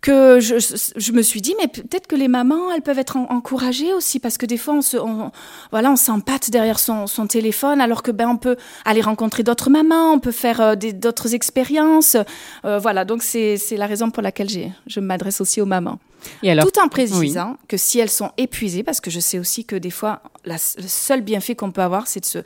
que 0.00 0.38
je, 0.40 0.58
je- 0.96 1.12
me 1.12 1.22
suis 1.22 1.40
dit, 1.40 1.54
mais 1.60 1.66
peut-être 1.66 2.06
que 2.06 2.14
les 2.14 2.28
mamans, 2.28 2.70
elles 2.72 2.82
peuvent 2.82 2.98
être 3.00 3.16
en- 3.16 3.26
encouragées 3.30 3.92
aussi, 3.92 4.20
parce 4.20 4.38
que 4.38 4.46
des 4.46 4.56
fois, 4.56 4.74
on 4.74 4.82
se, 4.82 4.96
on, 4.96 5.32
voilà, 5.72 5.90
on 5.90 5.96
s'empâte 5.96 6.50
derrière 6.50 6.78
son, 6.78 7.06
son 7.08 7.26
téléphone, 7.26 7.80
alors 7.80 8.02
que 8.02 8.12
ben 8.12 8.28
on 8.28 8.36
peut 8.36 8.56
aller 8.84 9.00
rencontrer 9.00 9.42
d'autres 9.42 9.70
mamans, 9.70 10.12
on 10.12 10.20
peut 10.20 10.30
faire 10.32 10.60
euh, 10.60 10.74
des- 10.76 10.92
d'autres 10.92 11.34
expériences, 11.34 12.16
Euh, 12.64 12.78
voilà. 12.78 13.04
Donc 13.04 13.22
c'est 13.22 13.56
c'est 13.56 13.76
la 13.76 13.86
raison 13.86 14.10
pour 14.10 14.22
laquelle 14.22 14.48
j'ai 14.48 14.70
je 14.86 15.00
m'adresse 15.00 15.40
aussi 15.40 15.60
aux 15.60 15.66
mamans, 15.66 15.98
Et 16.42 16.50
alors 16.50 16.64
tout 16.70 16.78
en 16.80 16.88
précisant 16.88 17.56
que 17.68 17.76
si 17.76 17.98
elles 17.98 18.10
sont 18.10 18.30
épuisées, 18.36 18.82
parce 18.84 19.00
que 19.00 19.10
je 19.10 19.20
sais 19.20 19.38
aussi 19.38 19.64
que 19.64 19.76
des 19.76 19.90
fois 19.90 20.22
la, 20.44 20.54
le 20.54 20.86
seul 20.88 21.20
bienfait 21.22 21.54
qu'on 21.56 21.70
peut 21.72 21.82
avoir, 21.82 22.06
c'est 22.06 22.20
de 22.20 22.24
se 22.26 22.38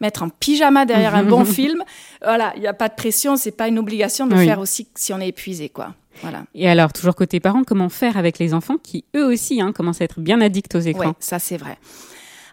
mettre 0.00 0.22
en 0.24 0.28
pyjama 0.28 0.84
derrière 0.86 1.14
un 1.14 1.22
bon 1.34 1.44
film. 1.44 1.82
Voilà, 2.22 2.52
il 2.56 2.60
n'y 2.62 2.66
a 2.66 2.74
pas 2.74 2.88
de 2.88 2.94
pression, 2.94 3.36
c'est 3.36 3.52
pas 3.56 3.68
une 3.68 3.78
obligation 3.78 4.26
de 4.26 4.34
Oui. 4.34 4.44
faire 4.44 4.58
aussi 4.58 4.88
si 4.96 5.12
on 5.12 5.20
est 5.20 5.28
épuisé, 5.28 5.68
quoi. 5.68 5.94
Voilà. 6.22 6.44
Et 6.54 6.68
alors, 6.68 6.92
toujours 6.92 7.14
côté 7.14 7.40
parents, 7.40 7.64
comment 7.64 7.88
faire 7.88 8.16
avec 8.16 8.38
les 8.38 8.54
enfants 8.54 8.76
qui, 8.82 9.04
eux 9.16 9.24
aussi, 9.26 9.60
hein, 9.60 9.72
commencent 9.72 10.00
à 10.00 10.04
être 10.04 10.20
bien 10.20 10.40
addicts 10.40 10.74
aux 10.74 10.80
écrans? 10.80 11.10
Oui, 11.10 11.14
ça 11.20 11.38
c'est 11.38 11.56
vrai. 11.56 11.78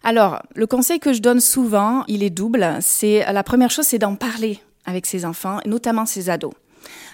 Alors, 0.03 0.41
le 0.53 0.67
conseil 0.67 0.99
que 0.99 1.13
je 1.13 1.21
donne 1.21 1.39
souvent, 1.39 2.03
il 2.07 2.23
est 2.23 2.29
double. 2.29 2.77
C'est 2.81 3.31
la 3.31 3.43
première 3.43 3.71
chose, 3.71 3.85
c'est 3.85 3.99
d'en 3.99 4.15
parler 4.15 4.59
avec 4.85 5.05
ses 5.05 5.23
enfants, 5.23 5.59
notamment 5.65 6.05
ses 6.05 6.29
ados. 6.29 6.53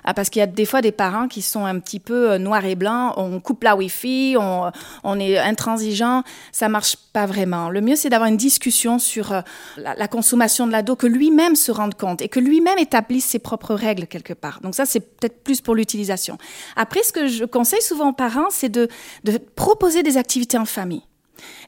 Ah, 0.03 0.13
parce 0.13 0.29
qu'il 0.29 0.39
y 0.39 0.43
a 0.43 0.47
des 0.47 0.65
fois 0.65 0.81
des 0.81 0.91
parents 0.91 1.27
qui 1.27 1.41
sont 1.41 1.65
un 1.65 1.79
petit 1.79 1.99
peu 1.99 2.31
euh, 2.31 2.37
noirs 2.37 2.65
et 2.65 2.75
blancs. 2.75 3.13
On 3.17 3.39
coupe 3.39 3.63
la 3.63 3.75
Wi-Fi, 3.75 4.35
on, 4.37 5.19
est 5.19 5.37
intransigeant. 5.37 6.23
Ça 6.51 6.69
marche 6.69 6.95
pas 7.13 7.25
vraiment. 7.25 7.69
Le 7.69 7.81
mieux, 7.81 7.95
c'est 7.95 8.09
d'avoir 8.09 8.29
une 8.29 8.37
discussion 8.37 8.99
sur 8.99 9.31
euh, 9.31 9.41
la, 9.77 10.07
consommation 10.07 10.67
de 10.67 10.71
l'ado, 10.71 10.95
que 10.95 11.07
lui-même 11.07 11.55
se 11.55 11.71
rende 11.71 11.95
compte 11.95 12.21
et 12.21 12.29
que 12.29 12.39
lui-même 12.39 12.77
établisse 12.77 13.25
ses 13.25 13.39
propres 13.39 13.75
règles 13.75 14.07
quelque 14.07 14.33
part. 14.33 14.61
Donc 14.61 14.75
ça, 14.75 14.85
c'est 14.85 15.01
peut-être 15.01 15.43
plus 15.43 15.61
pour 15.61 15.75
l'utilisation. 15.75 16.37
Après, 16.75 17.03
ce 17.03 17.11
que 17.11 17.27
je 17.27 17.45
conseille 17.45 17.81
souvent 17.81 18.09
aux 18.09 18.13
parents, 18.13 18.49
c'est 18.49 18.69
de 18.69 18.87
proposer 19.55 20.03
des 20.03 20.17
activités 20.17 20.57
en 20.57 20.65
famille. 20.65 21.03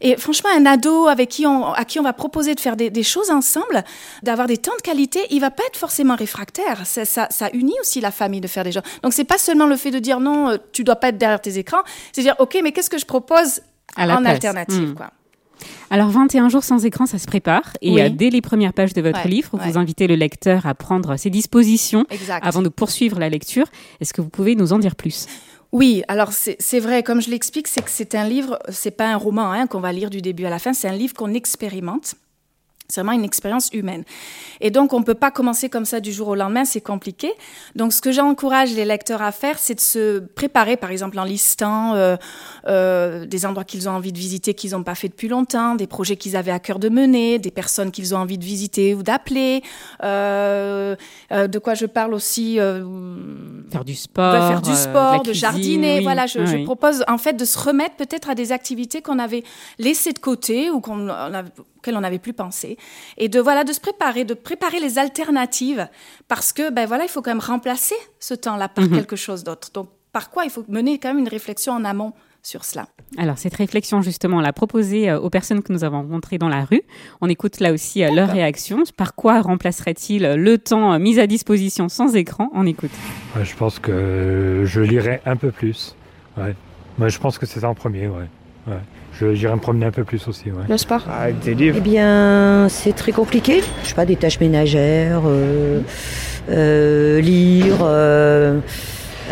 Et 0.01 0.15
franchement, 0.17 0.49
un 0.55 0.65
ado 0.65 1.07
avec 1.07 1.29
qui 1.29 1.45
on, 1.45 1.71
à 1.73 1.85
qui 1.85 1.99
on 1.99 2.03
va 2.03 2.13
proposer 2.13 2.55
de 2.55 2.59
faire 2.59 2.75
des, 2.75 2.89
des 2.89 3.03
choses 3.03 3.29
ensemble, 3.29 3.83
d'avoir 4.23 4.47
des 4.47 4.57
temps 4.57 4.75
de 4.77 4.81
qualité, 4.81 5.19
il 5.29 5.39
va 5.41 5.51
pas 5.51 5.63
être 5.67 5.77
forcément 5.77 6.15
réfractaire. 6.15 6.85
Ça, 6.85 7.05
ça, 7.05 7.27
ça 7.29 7.49
unit 7.53 7.75
aussi 7.81 8.01
la 8.01 8.11
famille 8.11 8.41
de 8.41 8.47
faire 8.47 8.63
des 8.63 8.71
choses. 8.71 8.83
Donc 9.03 9.13
c'est 9.13 9.23
pas 9.25 9.37
seulement 9.37 9.67
le 9.67 9.75
fait 9.77 9.91
de 9.91 9.99
dire 9.99 10.19
non, 10.19 10.49
euh, 10.49 10.57
tu 10.73 10.83
dois 10.83 10.95
pas 10.95 11.09
être 11.09 11.17
derrière 11.17 11.41
tes 11.41 11.57
écrans, 11.57 11.81
c'est 12.11 12.21
dire 12.21 12.35
ok, 12.39 12.57
mais 12.63 12.71
qu'est-ce 12.71 12.89
que 12.89 12.97
je 12.97 13.05
propose 13.05 13.61
À 13.95 14.05
la 14.05 14.15
en 14.15 14.21
place. 14.21 14.33
alternative, 14.33 14.89
Mm. 14.91 14.95
quoi. 14.95 15.11
Alors, 15.91 16.09
21 16.09 16.49
jours 16.49 16.63
sans 16.63 16.85
écran, 16.85 17.05
ça 17.05 17.19
se 17.19 17.27
prépare. 17.27 17.73
Et 17.81 17.91
Oui. 17.93 18.01
euh, 18.01 18.09
dès 18.09 18.31
les 18.31 18.41
premières 18.41 18.73
pages 18.73 18.93
de 18.93 19.01
votre 19.01 19.23
Ouais, 19.23 19.29
livre, 19.29 19.49
vous 19.61 19.77
invitez 19.77 20.07
le 20.07 20.15
lecteur 20.15 20.65
à 20.65 20.73
prendre 20.73 21.17
ses 21.17 21.29
dispositions 21.29 22.05
Exact. 22.09 22.43
avant 22.43 22.63
de 22.63 22.69
poursuivre 22.69 23.19
la 23.19 23.29
lecture. 23.29 23.67
Est-ce 23.99 24.11
que 24.13 24.21
vous 24.21 24.29
pouvez 24.29 24.55
nous 24.55 24.73
en 24.73 24.79
dire 24.79 24.95
plus? 24.95 25.27
Oui, 25.71 26.03
alors 26.09 26.33
c'est 26.33 26.79
vrai, 26.79 27.01
comme 27.01 27.21
je 27.21 27.29
l'explique, 27.29 27.67
c'est 27.67 27.81
que 27.81 27.89
c'est 27.89 28.13
un 28.15 28.27
livre, 28.27 28.59
c'est 28.69 28.91
pas 28.91 29.07
un 29.07 29.15
roman 29.15 29.51
hein, 29.51 29.67
qu'on 29.67 29.79
va 29.79 29.93
lire 29.93 30.09
du 30.09 30.21
début 30.21 30.45
à 30.45 30.49
la 30.49 30.59
fin, 30.59 30.73
c'est 30.73 30.89
un 30.89 30.95
livre 30.95 31.13
qu'on 31.13 31.33
expérimente. 31.33 32.15
C'est 32.91 33.01
vraiment 33.01 33.17
une 33.17 33.25
expérience 33.25 33.69
humaine. 33.73 34.03
Et 34.59 34.69
donc, 34.71 34.93
on 34.93 34.99
ne 34.99 35.03
peut 35.05 35.15
pas 35.15 35.31
commencer 35.31 35.69
comme 35.69 35.85
ça 35.85 35.99
du 35.99 36.11
jour 36.11 36.27
au 36.29 36.35
lendemain, 36.35 36.65
c'est 36.65 36.81
compliqué. 36.81 37.31
Donc, 37.75 37.93
ce 37.93 38.01
que 38.01 38.11
j'encourage 38.11 38.73
les 38.73 38.85
lecteurs 38.85 39.21
à 39.21 39.31
faire, 39.31 39.57
c'est 39.57 39.75
de 39.75 39.79
se 39.79 40.19
préparer, 40.19 40.77
par 40.77 40.91
exemple, 40.91 41.17
en 41.19 41.23
listant 41.23 41.95
euh, 41.95 42.15
euh, 42.67 43.25
des 43.25 43.45
endroits 43.45 43.63
qu'ils 43.63 43.89
ont 43.89 43.93
envie 43.93 44.11
de 44.13 44.17
visiter 44.17 44.53
qu'ils 44.53 44.71
n'ont 44.71 44.83
pas 44.83 44.95
fait 44.95 45.07
depuis 45.09 45.27
longtemps, 45.27 45.75
des 45.75 45.87
projets 45.87 46.15
qu'ils 46.17 46.35
avaient 46.35 46.51
à 46.51 46.59
cœur 46.59 46.79
de 46.79 46.89
mener, 46.89 47.39
des 47.39 47.51
personnes 47.51 47.91
qu'ils 47.91 48.13
ont 48.13 48.17
envie 48.19 48.37
de 48.37 48.43
visiter 48.45 48.93
ou 48.93 49.03
d'appeler. 49.03 49.63
Euh, 50.03 50.95
de 51.31 51.59
quoi 51.59 51.73
je 51.73 51.85
parle 51.85 52.13
aussi 52.13 52.57
Faire 53.71 53.85
du 53.85 53.95
sport, 53.95 54.47
faire 54.47 54.61
du 54.61 54.75
sport, 54.75 55.19
de 55.23 55.29
cuisine, 55.31 55.33
jardiner. 55.41 55.97
oui. 55.97 56.03
Voilà, 56.03 56.27
je, 56.27 56.39
Ah 56.39 56.45
je 56.45 56.57
oui. 56.57 56.63
propose 56.63 57.03
en 57.07 57.17
fait 57.17 57.33
de 57.33 57.45
se 57.45 57.57
remettre 57.57 57.95
peut-être 57.95 58.29
à 58.29 58.35
des 58.35 58.51
activités 58.51 59.01
qu'on 59.01 59.19
avait 59.19 59.43
laissées 59.79 60.13
de 60.13 60.19
côté 60.19 60.69
ou 60.69 60.81
qu'on 60.81 61.07
auxquelles 61.81 61.97
on 61.97 62.01
n'avait 62.01 62.19
plus 62.19 62.33
pensé, 62.33 62.77
et 63.17 63.27
de 63.27 63.39
voilà 63.39 63.63
de 63.63 63.73
se 63.73 63.79
préparer, 63.79 64.23
de 64.23 64.33
préparer 64.35 64.79
les 64.79 64.97
alternatives, 64.99 65.87
parce 66.27 66.53
que 66.53 66.71
ben 66.71 66.85
voilà, 66.85 67.03
il 67.03 67.09
faut 67.09 67.21
quand 67.21 67.31
même 67.31 67.39
remplacer 67.39 67.95
ce 68.19 68.33
temps-là 68.35 68.69
par 68.69 68.85
Mhm. 68.85 68.95
quelque 68.95 69.15
chose 69.15 69.43
d'autre. 69.43 69.69
Donc 69.73 69.89
par 70.13 70.29
quoi 70.29 70.43
il 70.45 70.49
faut 70.51 70.63
mener 70.67 70.99
quand 70.99 71.09
même 71.09 71.19
une 71.19 71.27
réflexion 71.27 71.73
en 71.73 71.83
amont 71.85 72.13
sur 72.43 72.65
cela? 72.65 72.87
Alors 73.17 73.37
cette 73.37 73.55
réflexion 73.55 74.01
justement, 74.01 74.37
on 74.37 74.41
l'a 74.41 74.53
proposée 74.53 75.09
euh, 75.09 75.19
aux 75.19 75.29
personnes 75.29 75.61
que 75.63 75.71
nous 75.73 75.83
avons 75.83 76.01
rencontrées 76.01 76.37
dans 76.37 76.49
la 76.49 76.63
rue. 76.65 76.81
On 77.21 77.29
écoute 77.29 77.59
là 77.59 77.71
aussi 77.73 78.03
euh, 78.03 78.11
leur 78.11 78.29
réaction. 78.29 78.83
Par 78.95 79.15
quoi 79.15 79.41
remplacerait-il 79.41 80.23
le 80.35 80.57
temps 80.57 80.97
mis 80.99 81.19
à 81.19 81.27
disposition 81.27 81.89
sans 81.89 82.15
écran? 82.15 82.49
On 82.53 82.65
écoute. 82.65 82.91
Ouais, 83.35 83.43
je 83.45 83.55
pense 83.55 83.79
que 83.79 84.63
je 84.65 84.81
lirai 84.81 85.21
un 85.25 85.35
peu 85.35 85.51
plus. 85.51 85.95
Ouais. 86.37 86.55
Moi, 86.97 87.07
je 87.09 87.17
pense 87.19 87.37
que 87.37 87.45
c'est 87.45 87.61
ça 87.61 87.69
en 87.69 87.73
premier. 87.75 88.07
Ouais. 88.07 88.27
J'irai 89.33 89.53
me 89.53 89.59
promener 89.59 89.85
un 89.85 89.91
peu 89.91 90.03
plus 90.03 90.27
aussi. 90.27 90.45
Ouais. 90.51 90.63
Le 90.67 90.77
sport 90.77 91.05
Avec 91.09 91.39
des 91.39 91.53
livres. 91.53 91.75
Eh 91.77 91.81
bien, 91.81 92.67
c'est 92.69 92.93
très 92.95 93.11
compliqué. 93.11 93.61
Je 93.83 93.89
sais 93.89 93.95
pas, 93.95 94.05
des 94.05 94.15
tâches 94.15 94.39
ménagères, 94.39 95.21
euh, 95.25 95.81
euh, 96.49 97.21
lire, 97.21 97.75
euh, 97.83 98.59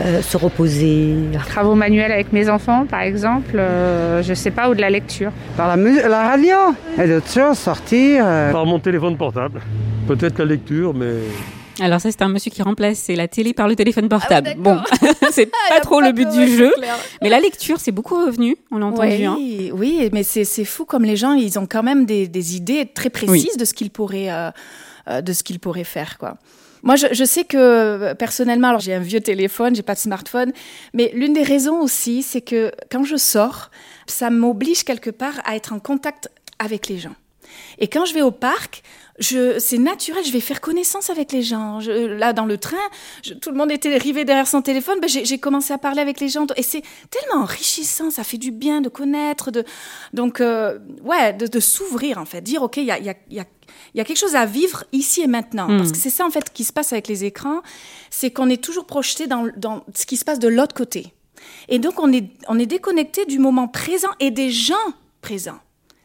euh, 0.02 0.22
se 0.22 0.38
reposer. 0.38 1.16
Travaux 1.48 1.76
manuels 1.76 2.12
avec 2.12 2.32
mes 2.34 2.50
enfants, 2.50 2.86
par 2.90 3.02
exemple, 3.02 3.56
euh, 3.58 4.22
je 4.22 4.34
sais 4.34 4.52
pas, 4.52 4.70
ou 4.70 4.76
de 4.76 4.82
la 4.82 4.90
lecture. 4.92 5.32
Par 5.58 5.76
la, 5.76 6.08
la 6.08 6.30
radio 6.30 6.56
et 7.02 7.08
d'autres 7.08 7.32
choses, 7.32 7.58
sortir. 7.58 8.24
euh, 8.28 8.52
Par 8.52 8.66
mon 8.66 8.80
téléphone 8.80 9.18
portable. 9.18 9.62
Peut-être 10.08 10.38
la 10.40 10.46
lecture, 10.46 10.94
mais 10.94 11.14
Alors 11.82 12.02
ça 12.02 12.12
c'est 12.12 12.22
un 12.22 12.30
monsieur 12.30 12.52
qui 12.52 12.62
remplace 12.62 13.08
la 13.10 13.28
télé 13.28 13.54
par 13.54 13.68
le 13.68 13.76
téléphone 13.76 14.10
portable. 14.10 14.50
Ah 14.52 14.54
oui, 14.58 14.64
d'accord. 14.64 14.84
bon, 15.02 15.08
c'est 15.32 15.46
pas 15.48 15.58
Ah, 15.72 15.76
a 15.78 15.80
trop 15.82 16.02
le 16.02 16.12
but 16.12 16.30
du 16.30 16.48
jeu. 16.48 16.72
clair. 16.78 16.98
Mais 17.22 17.30
la 17.30 17.40
lecture 17.40 17.80
c'est 17.80 17.92
beaucoup 17.92 18.16
revenu, 18.26 18.56
on 18.72 18.78
l'a 18.78 18.86
entendu. 18.88 19.24
hein. 19.26 19.38
Oui, 19.74 20.10
mais 20.14 20.24
c'est 20.24 20.66
fou 20.66 20.86
comme 20.86 21.04
les 21.04 21.16
gens, 21.16 21.34
ils 21.34 21.58
ont 21.60 21.66
quand 21.66 21.84
même 21.84 22.06
des, 22.06 22.28
des 22.28 22.56
idées 22.56 22.86
très 22.94 23.10
précises 23.10 23.58
de 23.58 23.66
ce 23.66 23.74
qu'ils 23.74 23.92
pourraient, 23.92 24.32
euh, 24.32 24.52
euh, 25.10 25.22
de 25.22 25.34
ce 25.34 25.44
qu'ils 25.44 25.60
pourraient 25.60 25.84
faire, 25.84 26.18
quoi. 26.18 26.38
Moi, 26.82 26.96
je, 26.96 27.08
je 27.12 27.26
sais 27.26 27.44
que 27.44 27.58
euh, 27.58 28.16
personnellement, 28.16 28.70
alors 28.70 28.80
j'ai 28.80 28.94
un 28.94 29.00
vieux 29.02 29.20
téléphone, 29.20 29.76
j'ai 29.76 29.82
pas 29.82 29.96
de 29.96 30.00
smartphone, 30.00 30.54
mais 30.94 31.12
l'une 31.14 31.34
des 31.34 31.44
raisons 31.44 31.82
aussi, 31.82 32.24
c'est 32.24 32.40
que 32.40 32.72
quand 32.90 33.04
je 33.04 33.18
sors, 33.18 33.70
ça 34.08 34.30
m'oblige 34.30 34.84
quelque 34.86 35.10
part 35.10 35.42
à 35.44 35.58
être 35.58 35.74
en 35.74 35.80
contact 35.80 36.30
avec 36.58 36.88
les 36.88 36.98
gens. 36.98 37.16
Et 37.78 37.88
quand 37.88 38.06
je 38.06 38.14
vais 38.14 38.22
au 38.22 38.32
parc, 38.32 38.84
c'est 39.20 39.78
naturel, 39.78 40.24
je 40.24 40.32
vais 40.32 40.40
faire 40.40 40.62
connaissance 40.62 41.10
avec 41.10 41.32
les 41.34 41.42
gens. 41.42 41.80
Je, 41.82 41.92
là, 41.92 42.32
dans 42.32 42.46
le 42.46 42.58
train, 42.58 42.78
je- 43.24 43.34
tout 43.34 43.52
le 43.52 43.58
monde 43.58 43.72
était 43.72 43.98
rivé 43.98 44.24
derrière 44.24 44.48
son 44.48 44.62
téléphone. 44.62 45.00
Ben, 45.02 45.10
j'ai, 45.10 45.38
commencé 45.40 45.74
à 45.74 45.78
parler 45.78 46.02
avec 46.02 46.20
les 46.22 46.30
gens. 46.30 46.46
Et 46.56 46.64
c'est 46.64 46.84
tellement 47.10 47.44
enrichissant, 47.44 48.12
ça 48.12 48.24
fait 48.24 48.38
du 48.38 48.52
bien 48.52 48.80
de 48.82 48.88
connaître. 48.90 49.52
De, 49.52 49.66
donc, 50.14 50.40
euh, 50.40 50.80
ouais, 51.04 51.34
de, 51.34 51.48
de 51.48 51.60
s'ouvrir, 51.60 52.18
en 52.18 52.26
fait. 52.26 52.42
Dire, 52.42 52.64
OK, 52.64 52.78
il 52.78 52.86
y 52.86 52.92
a, 52.92 52.98
il 53.00 53.06
y, 53.06 53.10
a, 53.10 53.16
il 53.30 53.36
y, 53.36 53.40
a, 53.42 53.46
il 53.94 53.98
y 53.98 54.02
a 54.02 54.06
quelque 54.06 54.18
chose 54.20 54.36
à 54.36 54.46
vivre 54.46 54.86
ici 54.94 55.22
et 55.22 55.28
maintenant. 55.28 55.68
Mm. 55.68 55.78
Parce 55.80 55.92
que 55.92 55.98
c'est 55.98 56.10
ça, 56.10 56.26
en 56.26 56.30
fait, 56.30 56.52
qui 56.54 56.64
se 56.64 56.72
passe 56.72 56.94
avec 56.94 57.08
les 57.10 57.26
écrans. 57.26 57.62
C'est 58.10 58.32
qu'on 58.32 58.50
est 58.50 58.64
toujours 58.64 58.86
projeté 58.86 59.28
dans, 59.28 59.48
dans 59.58 59.84
ce 59.94 60.06
qui 60.06 60.16
se 60.16 60.24
passe 60.24 60.40
de 60.40 60.48
l'autre 60.48 60.74
côté. 60.76 61.14
Et 61.68 61.80
donc, 61.80 62.00
on 62.00 62.12
est, 62.14 62.30
on 62.48 62.58
est 62.58 62.66
déconnecté 62.66 63.26
du 63.26 63.40
moment 63.40 63.68
présent 63.68 64.10
et 64.22 64.32
des 64.32 64.50
gens 64.50 64.76
présents. 65.22 65.60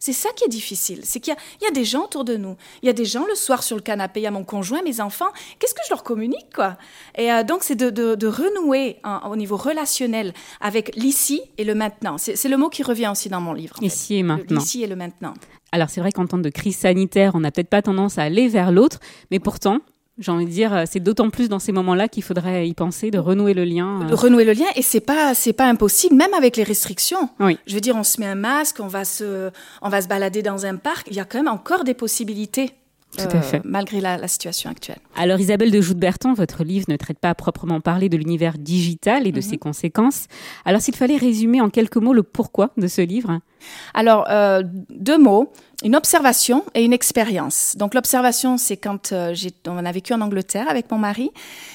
C'est 0.06 0.12
ça 0.12 0.28
qui 0.36 0.44
est 0.44 0.48
difficile. 0.48 1.00
C'est 1.02 1.18
qu'il 1.18 1.32
y 1.32 1.34
a, 1.34 1.40
il 1.62 1.64
y 1.64 1.66
a 1.66 1.70
des 1.70 1.86
gens 1.86 2.04
autour 2.04 2.24
de 2.24 2.36
nous. 2.36 2.58
Il 2.82 2.86
y 2.86 2.90
a 2.90 2.92
des 2.92 3.06
gens 3.06 3.24
le 3.26 3.34
soir 3.34 3.62
sur 3.62 3.74
le 3.74 3.80
canapé. 3.80 4.20
Il 4.20 4.24
y 4.24 4.26
a 4.26 4.30
mon 4.30 4.44
conjoint, 4.44 4.82
mes 4.82 5.00
enfants. 5.00 5.30
Qu'est-ce 5.58 5.72
que 5.72 5.80
je 5.82 5.88
leur 5.94 6.02
communique, 6.02 6.48
quoi? 6.54 6.76
Et 7.16 7.32
euh, 7.32 7.42
donc, 7.42 7.62
c'est 7.62 7.74
de, 7.74 7.88
de, 7.88 8.14
de 8.14 8.26
renouer 8.26 8.98
hein, 9.02 9.22
au 9.30 9.34
niveau 9.34 9.56
relationnel 9.56 10.34
avec 10.60 10.94
l'ici 10.94 11.40
et 11.56 11.64
le 11.64 11.74
maintenant. 11.74 12.18
C'est 12.18 12.50
le 12.50 12.56
mot 12.58 12.68
qui 12.68 12.82
revient 12.82 13.08
aussi 13.10 13.30
dans 13.30 13.40
mon 13.40 13.54
livre. 13.54 13.76
fait. 13.78 13.86
Ici 13.86 14.16
et 14.16 14.22
maintenant. 14.22 14.60
L'ici 14.60 14.82
et 14.82 14.86
le 14.86 14.94
maintenant. 14.94 15.32
Alors 15.72 15.88
c'est 15.88 16.02
vrai 16.02 16.12
qu'en 16.12 16.26
temps 16.26 16.36
de 16.36 16.50
crise 16.50 16.76
sanitaire, 16.76 17.34
on 17.34 17.40
n'a 17.40 17.50
peut-être 17.50 17.70
pas 17.70 17.80
tendance 17.80 18.18
à 18.18 18.24
aller 18.24 18.46
vers 18.48 18.72
l'autre, 18.72 19.00
mais 19.30 19.40
pourtant, 19.40 19.78
j'ai 20.18 20.30
envie 20.30 20.44
de 20.46 20.50
dire, 20.50 20.72
euh, 20.72 20.84
c'est 20.88 21.00
d'autant 21.00 21.28
plus 21.30 21.48
dans 21.48 21.58
ces 21.58 21.72
moments-là 21.72 22.08
qu'il 22.08 22.22
faudrait 22.22 22.68
y 22.68 22.74
penser, 22.74 23.10
de 23.10 23.18
renouer 23.18 23.52
le 23.54 23.64
lien. 23.64 24.02
euh. 24.02 24.04
De 24.06 24.14
renouer 24.14 24.44
le 24.44 24.52
lien 24.52 24.66
et 24.76 24.82
c'est 24.82 25.00
pas 25.00 25.34
c'est 25.34 25.52
pas 25.52 25.66
impossible 25.68 26.14
même 26.14 26.32
avec 26.34 26.56
les 26.56 26.62
restrictions. 26.62 27.28
Oui. 27.40 27.58
Je 27.66 27.74
veux 27.74 27.80
dire 27.80 27.96
on 27.96 28.04
se 28.04 28.20
met 28.20 28.26
un 28.26 28.34
masque, 28.36 28.76
on 28.80 28.86
va 28.86 29.04
se 29.04 29.50
on 29.82 29.88
va 29.88 30.00
se 30.02 30.08
balader 30.08 30.42
dans 30.42 30.66
un 30.66 30.76
parc, 30.76 31.06
il 31.10 31.16
y 31.16 31.20
a 31.20 31.24
quand 31.24 31.38
même 31.38 31.48
encore 31.52 31.82
des 31.84 31.94
possibilités. 31.94 32.70
euh, 33.20 33.26
Tout 33.28 33.36
à 33.36 33.40
fait. 33.42 33.60
Malgré 33.64 34.00
la, 34.00 34.16
la 34.16 34.26
situation 34.28 34.70
actuelle. 34.70 34.98
Alors 35.16 35.38
Isabelle 35.40 35.70
de 35.70 35.80
Joute-Berton, 35.80 36.32
votre 36.34 36.64
livre 36.64 36.86
ne 36.88 36.96
traite 36.96 37.18
pas 37.18 37.30
à 37.30 37.34
proprement 37.34 37.80
parler 37.80 38.08
de 38.08 38.16
l'univers 38.16 38.58
digital 38.58 39.26
et 39.26 39.32
de 39.32 39.36
Mhm. 39.36 39.42
ses 39.42 39.58
conséquences. 39.58 40.26
Alors 40.64 40.80
s'il 40.80 40.94
fallait 40.96 41.16
résumer 41.16 41.60
en 41.60 41.70
quelques 41.70 41.96
mots 41.96 42.12
le 42.12 42.22
pourquoi 42.22 42.70
de 42.76 42.86
ce 42.88 43.02
livre 43.02 43.40
Alors, 43.94 44.26
euh, 44.30 44.62
deux 44.90 45.18
mots, 45.18 45.52
une 45.82 45.96
observation 45.96 46.64
et 46.74 46.84
une 46.84 46.92
expérience. 46.92 47.74
Donc, 47.76 47.94
l'observation, 47.94 48.56
c'est 48.56 48.76
quand 48.76 49.12
euh, 49.12 49.34
on 49.66 49.84
a 49.84 49.92
vécu 49.92 50.14
en 50.14 50.20
Angleterre 50.20 50.66
avec 50.68 50.90
mon 50.90 50.98
mari 50.98 51.30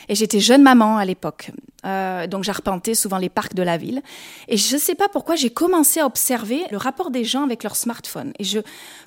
et 0.07 0.15
j'étais 0.15 0.39
jeune 0.39 0.63
maman 0.63 0.97
à 0.97 1.05
l'époque. 1.05 1.51
Euh, 1.85 2.27
donc, 2.27 2.43
j'arpentais 2.43 2.95
souvent 2.95 3.17
les 3.17 3.29
parcs 3.29 3.53
de 3.53 3.63
la 3.63 3.77
ville. 3.77 4.01
Et 4.47 4.57
je 4.57 4.75
ne 4.75 4.79
sais 4.79 4.95
pas 4.95 5.07
pourquoi 5.07 5.35
j'ai 5.35 5.49
commencé 5.49 5.99
à 5.99 6.05
observer 6.05 6.63
le 6.71 6.77
rapport 6.77 7.11
des 7.11 7.23
gens 7.23 7.43
avec 7.43 7.63
leur 7.63 7.75
smartphone. 7.75 8.33
Et 8.39 8.43
je 8.43 8.59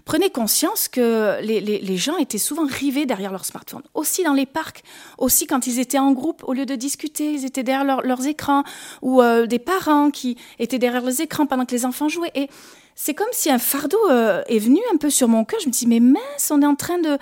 prenais 0.05 0.31
conscience 0.31 0.89
que 0.89 1.41
les, 1.43 1.97
gens 1.97 2.17
étaient 2.17 2.39
souvent 2.39 2.67
rivés 2.67 3.05
derrière 3.05 3.33
leur 3.33 3.45
smartphone. 3.45 3.83
Aussi 3.95 4.23
dans 4.23 4.33
les 4.33 4.47
parcs, 4.47 4.83
aussi 5.19 5.47
quand 5.47 5.67
ils 5.67 5.81
étaient 5.81 5.99
en 5.99 6.13
groupe, 6.13 6.45
au 6.47 6.53
lieu 6.53 6.65
de 6.65 6.75
discuter, 6.75 7.33
ils 7.33 7.45
étaient 7.45 7.63
derrière 7.63 7.85
leur- 7.85 8.03
leurs 8.03 8.27
écrans 8.27 8.63
ou 9.03 9.21
euh, 9.21 9.47
des 9.47 9.59
parents 9.59 10.11
qui 10.11 10.37
étaient 10.59 10.79
derrière 10.79 11.03
les 11.03 11.23
écrans 11.23 11.47
pendant 11.47 11.67
que 11.67 11.75
les 11.75 11.85
enfants 11.85 12.09
jouaient. 12.09 12.49
C'est 12.95 13.15
comme 13.15 13.29
si 13.33 13.51
un 13.51 13.59
fardeau 13.59 13.99
euh, 14.11 14.43
est 14.47 14.59
venu 14.59 14.81
un 14.93 14.97
peu 14.97 15.11
sur 15.11 15.29
mon 15.29 15.45
cœur. 15.45 15.61
Je 15.61 15.67
me 15.67 15.73
dis, 15.73 15.87
mais 15.87 16.01
mince, 16.01 16.51
on 16.51 16.63
est 16.63 16.67
en 16.67 16.77
train 16.77 16.99
de... 16.99 17.19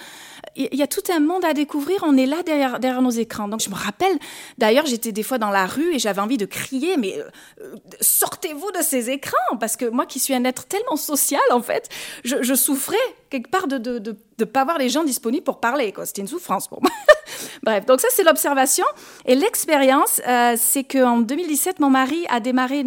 Il 0.56 0.74
y 0.74 0.82
a 0.82 0.86
tout 0.86 1.02
un 1.14 1.20
monde 1.20 1.44
à 1.44 1.52
découvrir, 1.52 2.02
on 2.02 2.16
est 2.16 2.26
là 2.26 2.42
derrière, 2.42 3.02
nos 3.02 3.10
écrans. 3.10 3.48
Donc 3.48 3.60
je 3.60 3.70
me 3.70 3.74
rappelle, 3.74 4.18
d'ailleurs, 4.58 4.86
j'étais 4.86 5.12
des 5.12 5.22
fois 5.22 5.38
dans 5.38 5.50
la 5.50 5.66
rue 5.66 5.94
et 5.94 5.98
j'avais 5.98 6.20
envie 6.20 6.38
de 6.38 6.44
crier, 6.44 6.96
mais 6.96 7.18
euh, 7.18 7.24
euh, 7.62 7.76
sortez-vous 8.00 8.70
de 8.72 8.82
ces 8.82 9.10
écrans 9.10 9.56
Parce 9.58 9.76
que 9.76 9.86
moi 9.86 10.06
qui 10.06 10.18
suis 10.18 10.34
un 10.34 10.44
être 10.44 10.66
tellement 10.66 10.96
social, 10.96 11.40
en 11.52 11.62
fait, 11.62 11.88
je, 12.24 12.54
souffrais 12.54 12.96
quelque 13.30 13.48
part 13.48 13.68
de 13.68 13.78
ne 13.78 14.44
pas 14.44 14.62
avoir 14.62 14.78
les 14.78 14.88
gens 14.88 15.04
disponibles 15.04 15.44
pour 15.44 15.60
parler. 15.60 15.94
C'était 16.04 16.22
une 16.22 16.28
souffrance 16.28 16.66
pour 16.66 16.82
moi. 16.82 16.90
Bref, 17.62 17.86
donc 17.86 18.00
ça 18.00 18.08
c'est 18.10 18.24
l'observation. 18.24 18.86
Et 19.26 19.34
l'expérience, 19.34 20.20
euh, 20.26 20.56
c'est 20.58 20.84
qu'en 20.84 21.18
2017, 21.20 21.78
mon 21.80 21.90
mari 21.90 22.26
a 22.28 22.40
démarré, 22.40 22.84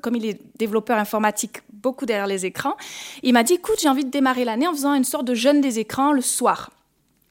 comme 0.00 0.16
il 0.16 0.26
est 0.26 0.40
développeur 0.56 0.98
informatique, 0.98 1.58
beaucoup 1.70 2.06
derrière 2.06 2.26
les 2.26 2.46
écrans, 2.46 2.76
il 3.22 3.34
m'a 3.34 3.42
dit, 3.42 3.54
écoute, 3.54 3.76
j'ai 3.80 3.88
envie 3.88 4.04
de 4.04 4.10
démarrer 4.10 4.44
l'année 4.44 4.66
en 4.66 4.72
faisant 4.72 4.94
une 4.94 5.04
sorte 5.04 5.26
de 5.26 5.34
jeûne 5.34 5.60
des 5.60 5.78
écrans 5.78 6.12
le 6.12 6.22
soir. 6.22 6.70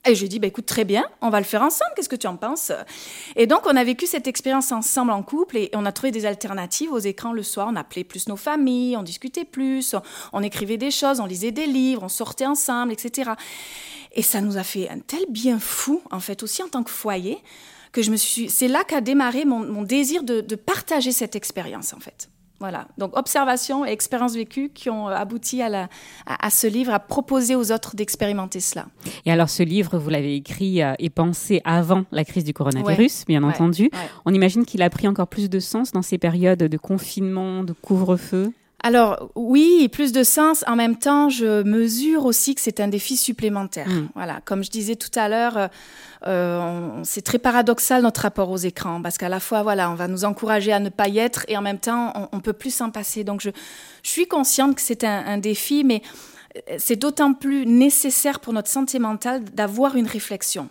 Et 0.05 0.15
je 0.15 0.19
lui 0.19 0.25
ai 0.25 0.29
dit, 0.29 0.39
bah, 0.39 0.48
écoute, 0.48 0.65
très 0.65 0.83
bien, 0.83 1.05
on 1.22 1.29
va 1.29 1.39
le 1.39 1.45
faire 1.45 1.62
ensemble, 1.62 1.91
qu'est-ce 1.95 2.10
que 2.10 2.17
tu 2.17 2.27
en 2.27 2.36
penses? 2.36 2.74
Et 3.38 3.48
donc, 3.48 3.62
on 3.65 3.75
a 3.75 3.83
vécu 3.86 4.05
cette 4.05 4.27
expérience 4.27 4.74
ensemble 4.74 5.12
en 5.12 5.24
couple 5.24 5.55
et 5.57 5.69
on 5.74 5.86
a 5.86 5.93
trouvé 5.93 6.12
des 6.12 6.25
alternatives 6.25 6.91
aux 6.91 7.00
écrans 7.00 7.31
le 7.31 7.43
soir. 7.43 7.69
On 7.72 7.75
appelait 7.77 8.03
plus 8.03 8.27
nos 8.27 8.36
familles, 8.36 8.98
on 8.98 9.03
discutait 9.03 9.45
plus, 9.45 9.95
on, 10.33 10.43
écrivait 10.43 10.77
des 10.77 10.91
choses, 10.91 11.22
on 11.22 11.25
lisait 11.25 11.51
des 11.51 11.67
livres, 11.67 12.03
on 12.03 12.10
sortait 12.10 12.45
ensemble, 12.45 12.91
etc. 12.91 13.31
Et 14.12 14.24
ça 14.24 14.41
nous 14.41 14.57
a 14.57 14.63
fait 14.63 14.89
un 14.89 15.00
tel 15.00 15.24
bien 15.29 15.57
fou, 15.57 16.01
en 16.12 16.19
fait, 16.19 16.43
aussi 16.43 16.62
en 16.62 16.67
tant 16.67 16.83
que 16.83 16.91
foyer, 16.91 17.38
que 17.93 18.01
je 18.01 18.12
me 18.12 18.17
suis. 18.17 18.50
C'est 18.50 18.67
là 18.67 18.83
qu'a 18.83 19.00
démarré 19.00 19.45
mon, 19.45 19.60
mon 19.60 19.83
désir 19.83 20.24
de, 20.24 20.41
de 20.41 20.55
partager 20.55 21.13
cette 21.13 21.38
expérience, 21.38 21.93
en 21.93 22.00
fait. 22.00 22.27
Voilà. 22.63 22.88
Donc, 22.98 23.17
observation 23.17 23.86
et 23.86 23.89
expérience 23.89 24.36
vécue 24.36 24.70
qui 24.74 24.89
ont 24.89 25.10
euh, 25.10 25.13
abouti 25.15 25.62
à, 25.62 25.67
la, 25.67 25.89
à, 26.25 26.46
à 26.48 26.50
ce 26.50 26.65
livre, 26.65 26.93
à 26.93 27.00
proposer 27.00 27.55
aux 27.58 27.74
autres 27.74 27.93
d'expérimenter 27.98 28.62
cela. 28.62 28.86
Et 29.25 29.34
alors 29.34 29.50
ce 29.50 29.63
livre, 29.63 29.98
vous 29.98 30.10
l'avez 30.10 30.36
écrit 30.38 30.82
euh, 30.82 30.93
et 30.98 31.10
pensé 31.10 31.62
avant 31.65 32.05
la 32.13 32.24
crise 32.24 32.46
du 32.46 32.53
coronavirus, 32.53 33.25
bien 33.27 33.43
Ouais. 33.43 33.50
entendu. 33.50 33.89
Ouais. 33.91 34.00
On 34.24 34.34
imagine 34.34 34.63
qu'il 34.65 34.82
a 34.82 34.89
pris 34.89 35.10
encore 35.10 35.27
plus 35.27 35.50
de 35.50 35.60
sens 35.60 35.91
dans 35.91 36.01
ces 36.01 36.17
périodes 36.17 36.60
de 36.63 36.77
confinement, 36.77 37.65
de 37.65 37.74
couvre-feu. 37.74 38.53
Alors 38.85 39.29
oui, 39.35 39.87
plus 39.87 40.11
de 40.11 40.23
sens. 40.23 40.65
En 40.67 40.75
même 40.75 40.97
temps, 40.97 41.29
je 41.29 41.63
mesure 41.63 42.25
aussi 42.25 42.53
que 42.53 42.59
c'est 42.59 42.81
un 42.81 42.89
défi 42.89 43.15
supplémentaire. 43.15 43.87
Mm. 43.87 44.09
Voilà, 44.13 44.41
comme 44.43 44.61
je 44.61 44.69
disais 44.69 44.97
tout 44.97 45.17
à 45.17 45.29
l'heure, 45.29 45.69
euh, 46.27 46.89
c'est 47.03 47.21
très 47.21 47.39
paradoxal 47.39 48.03
notre 48.03 48.21
rapport 48.21 48.49
aux 48.49 48.57
écrans 48.57 49.01
parce 49.01 49.17
qu'à 49.17 49.29
la 49.29 49.39
fois, 49.39 49.63
voilà, 49.63 49.89
on 49.89 49.95
va 49.95 50.09
nous 50.09 50.25
encourager 50.25 50.73
à 50.73 50.79
ne 50.79 50.89
pas 50.89 51.07
y 51.07 51.19
être 51.19 51.45
et 51.47 51.55
en 51.55 51.61
même 51.61 51.79
temps, 51.79 52.11
on, 52.15 52.37
on 52.37 52.39
peut 52.41 52.53
plus 52.53 52.75
s'en 52.75 52.91
passer. 52.91 53.23
Donc 53.23 53.39
je, 53.39 53.51
je 54.03 54.09
suis 54.09 54.27
consciente 54.27 54.75
que 54.75 54.81
c'est 54.81 55.05
un, 55.05 55.23
un 55.27 55.37
défi, 55.37 55.85
mais 55.85 56.01
c'est 56.77 56.95
d'autant 56.95 57.33
plus 57.33 57.65
nécessaire 57.65 58.39
pour 58.39 58.53
notre 58.53 58.69
santé 58.69 59.00
mentale 59.00 59.43
d'avoir 59.43 59.95
une 59.95 60.07
réflexion 60.07 60.69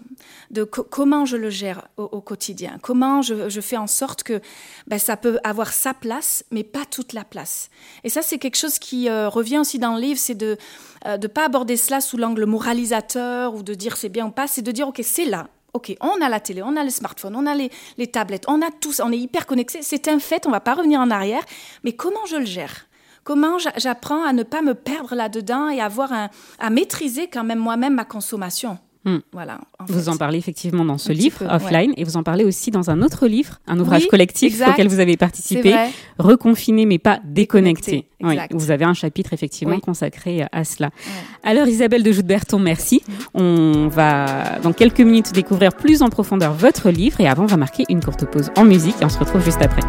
de 0.50 0.64
co- 0.64 0.84
comment 0.84 1.24
je 1.24 1.36
le 1.36 1.50
gère 1.50 1.88
au, 1.96 2.20
quotidien, 2.20 2.78
comment 2.82 3.22
je, 3.22 3.60
fais 3.60 3.76
en 3.76 3.86
sorte 3.86 4.22
que 4.22 4.40
ben, 4.86 4.98
ça 4.98 5.16
peut 5.16 5.38
avoir 5.42 5.72
sa 5.72 5.92
place, 5.94 6.44
mais 6.50 6.62
pas 6.62 6.84
toute 6.88 7.12
la 7.12 7.24
place. 7.24 7.68
Et 8.04 8.10
ça, 8.10 8.22
c'est 8.22 8.38
quelque 8.38 8.56
chose 8.56 8.78
qui 8.78 9.08
euh, 9.08 9.28
revient 9.28 9.58
aussi 9.58 9.78
dans 9.78 9.96
le 9.96 10.00
livre, 10.00 10.20
c'est 10.20 10.34
de 10.34 10.56
ne 11.04 11.26
pas 11.26 11.46
aborder 11.46 11.76
cela 11.76 12.00
sous 12.00 12.16
l'angle 12.16 12.44
moralisateur 12.44 13.54
ou 13.54 13.62
de 13.62 13.74
dire 13.74 13.96
c'est 13.96 14.08
bien 14.08 14.26
ou 14.26 14.30
pas, 14.30 14.46
c'est 14.46 14.62
de 14.62 14.70
dire 14.70 14.88
ok, 14.88 15.00
c'est 15.02 15.24
là. 15.24 15.48
Ok, 15.72 15.96
on 16.02 16.20
a 16.20 16.28
la 16.28 16.38
télé, 16.38 16.62
on 16.62 16.76
a 16.76 16.84
le 16.84 16.90
smartphone, 16.90 17.34
on 17.34 17.46
a 17.46 17.54
les, 17.54 17.70
tablettes, 18.06 18.44
on 18.46 18.60
a 18.60 18.70
tout 18.70 18.92
on 19.02 19.10
est 19.10 19.18
hyper 19.18 19.46
connecté, 19.46 19.80
c'est 19.80 20.06
un 20.08 20.18
fait, 20.18 20.46
on 20.46 20.50
va 20.50 20.60
pas 20.60 20.74
revenir 20.74 21.00
en 21.00 21.10
arrière, 21.10 21.42
mais 21.82 21.94
comment 21.94 22.26
je 22.26 22.36
le 22.36 22.44
gère? 22.44 22.86
Comment 23.24 23.58
j'a- 23.58 23.72
j'apprends 23.76 24.24
à 24.24 24.32
ne 24.32 24.42
pas 24.42 24.62
me 24.62 24.74
perdre 24.74 25.14
là-dedans 25.14 25.68
et 25.68 25.80
avoir 25.80 26.12
un, 26.12 26.28
à 26.58 26.70
maîtriser 26.70 27.28
quand 27.32 27.44
même 27.44 27.58
moi-même 27.60 27.94
ma 27.94 28.04
consommation 28.04 28.78
Hmm. 29.04 29.18
Voilà. 29.32 29.58
vous 29.88 30.08
en 30.08 30.16
parlez 30.16 30.38
effectivement 30.38 30.84
dans 30.84 30.96
ce 30.96 31.10
Un 31.10 31.14
livre, 31.14 31.38
peu, 31.38 31.46
Offline, 31.46 31.92
et 31.96 32.04
vous 32.04 32.16
en 32.16 32.22
parlez 32.22 32.44
aussi 32.44 32.70
dans 32.70 32.88
un 32.88 33.02
autre 33.02 33.26
livre, 33.26 33.58
un 33.66 33.80
ouvrage 33.80 34.02
Oui, 34.02 34.08
collectif 34.08 34.52
exact. 34.52 34.70
auquel 34.70 34.86
vous 34.86 35.00
avez 35.00 35.16
participé. 35.16 35.74
Reconfiné 36.20 36.86
mais 36.86 37.00
pas 37.00 37.18
déconnecté. 37.24 38.06
Oui, 38.22 38.38
vous 38.52 38.70
avez 38.70 38.84
un 38.84 38.94
chapitre 38.94 39.32
effectivement 39.32 39.74
Oui. 39.74 39.80
consacré 39.80 40.44
à 40.52 40.62
cela. 40.62 40.90
Alors 41.42 41.66
Isabelle 41.66 42.04
de 42.04 42.12
Joute-Berton, 42.12 42.60
merci. 42.60 43.02
On 43.34 43.88
va 43.88 44.60
dans 44.62 44.72
quelques 44.72 45.00
minutes 45.00 45.32
découvrir 45.32 45.72
plus 45.74 46.00
en 46.02 46.08
profondeur 46.08 46.52
votre 46.52 46.88
livre 46.90 47.20
et 47.20 47.26
avant 47.26 47.42
on 47.42 47.46
va 47.46 47.56
marquer 47.56 47.84
une 47.88 48.04
courte 48.04 48.24
pause 48.26 48.52
en 48.56 48.62
musique 48.64 48.94
et 49.02 49.04
on 49.04 49.08
se 49.08 49.18
retrouve 49.18 49.44
juste 49.44 49.62
après. 49.62 49.82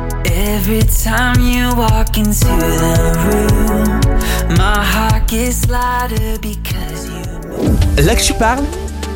Every 0.46 0.82
time 0.82 1.40
you 1.40 1.74
walk 1.74 2.18
into 2.18 2.44
the 2.44 3.16
room, 3.24 4.58
my 4.58 4.84
heart 4.84 5.26
gets 5.30 5.70
lighter 5.70 6.38
because 6.42 7.08
you 7.08 8.04
L'Actu 8.04 8.34
parle, 8.34 8.66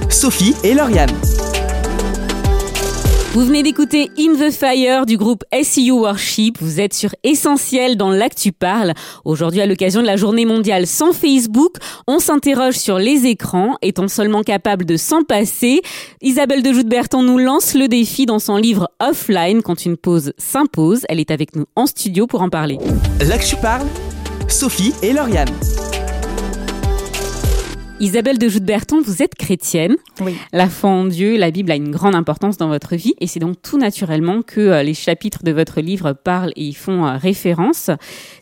Sophie 0.10 0.56
et 0.64 0.74
Lauriane. 0.74 1.12
Vous 3.34 3.46
venez 3.46 3.62
d'écouter 3.62 4.10
In 4.18 4.34
the 4.36 4.52
Fire 4.52 5.06
du 5.06 5.18
groupe 5.18 5.44
SEU 5.52 5.92
Worship. 5.92 6.58
Vous 6.60 6.80
êtes 6.80 6.94
sur 6.94 7.14
Essentiel 7.24 7.96
dans 7.98 8.10
l'Actu 8.10 8.52
Parle. 8.52 8.94
Aujourd'hui, 9.26 9.62
à 9.62 9.66
l'occasion 9.66 10.02
de 10.02 10.08
la 10.08 10.16
journée 10.16 10.46
mondiale 10.46 10.88
sans 10.88 11.12
Facebook, 11.12 11.76
on 12.08 12.20
s'interroge 12.20 12.76
sur 12.76 12.98
les 12.98 13.26
écrans. 13.26 13.76
Est-on 13.82 14.08
seulement 14.08 14.42
capable 14.42 14.86
de 14.86 14.98
s'en 14.98 15.24
passer 15.24 15.82
Isabelle 16.22 16.64
de 16.64 16.74
Joute-Berton 16.74 17.22
nous 17.22 17.38
lance 17.38 17.76
le 17.76 17.88
défi 17.88 18.26
dans 18.26 18.40
son 18.40 18.56
livre 18.56 18.90
Offline 19.00 19.62
quand 19.62 19.86
une 19.86 19.98
pause 19.98 20.34
s'impose. 20.38 21.02
Elle 21.10 21.20
est 21.20 21.32
avec 21.32 21.56
nous 21.56 21.66
en 21.76 21.86
studio 21.86 22.28
pour 22.28 22.42
en 22.42 22.50
parler. 22.50 22.80
L'Actu 23.28 23.58
parle, 23.58 23.86
Sophie 24.48 24.94
et 25.04 25.14
Lauriane. 25.14 25.50
Isabelle 28.00 28.38
de 28.38 28.48
Joute-Berton, 28.48 29.02
vous 29.02 29.24
êtes 29.24 29.34
chrétienne. 29.34 29.96
Oui. 30.22 30.36
La 30.54 30.70
foi 30.70 30.92
en 30.92 31.06
Dieu, 31.06 31.36
la 31.36 31.50
Bible 31.50 31.72
a 31.72 31.76
une 31.76 31.90
grande 31.90 32.14
importance 32.14 32.56
dans 32.56 32.68
votre 32.68 32.96
vie 32.96 33.16
et 33.20 33.26
c'est 33.26 33.40
donc 33.40 33.60
tout 33.64 33.80
naturellement 33.80 34.44
que 34.44 34.60
euh, 34.60 34.84
les 34.84 34.94
chapitres 34.94 35.44
de 35.44 35.52
votre 35.52 35.82
livre 35.82 36.14
parlent 36.14 36.54
et 36.56 36.66
y 36.66 36.74
font 36.74 37.08
euh, 37.08 37.18
référence. 37.18 37.90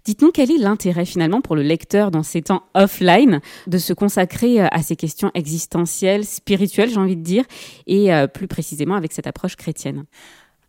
Dites-nous 0.04 0.32
quel 0.32 0.52
est 0.52 0.58
l'intérêt 0.58 1.06
finalement 1.06 1.40
pour 1.40 1.56
le 1.56 1.62
lecteur 1.62 2.12
dans 2.12 2.24
ces 2.24 2.42
temps 2.42 2.64
offline 2.74 3.40
de 3.68 3.78
se 3.78 3.94
consacrer 3.94 4.62
euh, 4.62 4.68
à 4.72 4.82
ces 4.82 4.98
questions 4.98 5.32
existentielles, 5.36 6.26
spirituelles, 6.26 6.90
j'ai 6.90 6.98
envie 6.98 7.16
de 7.16 7.24
dire, 7.24 7.46
et 7.88 8.10
plus 8.34 8.48
précisément 8.48 8.96
avec 8.96 9.14
cette 9.14 9.28
approche 9.28 9.56
chrétienne? 9.56 10.04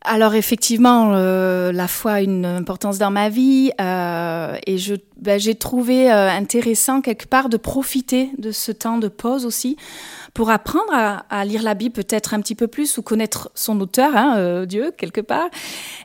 Alors 0.08 0.36
effectivement, 0.36 1.14
euh, 1.14 1.72
la 1.72 1.88
foi 1.88 2.12
a 2.12 2.20
une 2.20 2.46
importance 2.46 2.96
dans 2.98 3.10
ma 3.10 3.28
vie 3.28 3.72
euh, 3.80 4.56
et 4.64 4.78
je 4.78 4.94
ben, 5.20 5.40
j'ai 5.40 5.56
trouvé 5.56 6.12
euh, 6.12 6.30
intéressant 6.30 7.00
quelque 7.00 7.26
part 7.26 7.48
de 7.48 7.56
profiter 7.56 8.30
de 8.38 8.52
ce 8.52 8.70
temps 8.70 8.98
de 8.98 9.08
pause 9.08 9.44
aussi 9.44 9.76
pour 10.36 10.50
apprendre 10.50 10.92
à, 10.92 11.44
lire 11.46 11.62
la 11.62 11.72
Bible 11.72 11.94
peut-être 11.94 12.34
un 12.34 12.40
petit 12.40 12.54
peu 12.54 12.66
plus 12.66 12.98
ou 12.98 13.02
connaître 13.02 13.50
son 13.54 13.80
auteur, 13.80 14.14
hein, 14.14 14.34
euh, 14.36 14.66
Dieu 14.66 14.92
quelque 14.94 15.22
part. 15.22 15.48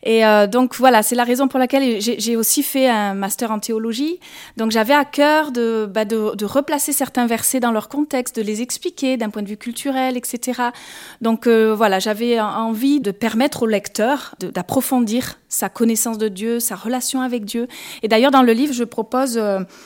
Et 0.04 0.26
euh, 0.26 0.48
donc 0.48 0.76
voilà, 0.76 1.04
c'est 1.04 1.16
la 1.16 1.26
raison 1.26 1.50
pour 1.50 1.60
laquelle 1.60 2.00
j'ai 2.00 2.38
aussi 2.38 2.64
fait 2.64 2.88
un 2.88 3.14
master 3.14 3.52
en 3.52 3.60
théologie. 3.60 4.22
Donc 4.56 4.72
j'avais 4.72 4.94
à 4.94 5.04
cœur 5.04 5.52
de, 5.52 5.86
bah, 5.86 6.06
de, 6.06 6.46
replacer 6.46 6.94
certains 6.94 7.28
versets 7.28 7.60
dans 7.60 7.74
leur 7.74 7.90
contexte, 7.90 8.38
de 8.38 8.42
les 8.42 8.62
expliquer 8.62 9.18
d'un 9.18 9.30
point 9.30 9.42
de 9.42 9.50
vue 9.50 9.58
culturel, 9.58 10.16
etc. 10.16 10.62
Donc 11.20 11.46
euh, 11.46 11.76
voilà, 11.76 12.00
j'avais 12.00 12.40
en- 12.40 12.48
envie 12.48 13.02
de 13.02 13.12
permettre 13.12 13.64
au 13.64 13.68
lecteur 13.68 14.36
d'approfondir 14.40 15.40
sa 15.50 15.68
connaissance 15.68 16.18
de 16.18 16.30
Dieu, 16.30 16.62
sa 16.62 16.78
relation 16.78 17.20
avec 17.20 17.44
Dieu. 17.44 17.68
Et 18.02 18.08
d'ailleurs, 18.08 18.32
dans 18.32 18.44
le 18.44 18.54
livre, 18.54 18.74
je 18.74 18.86
propose, 18.86 19.36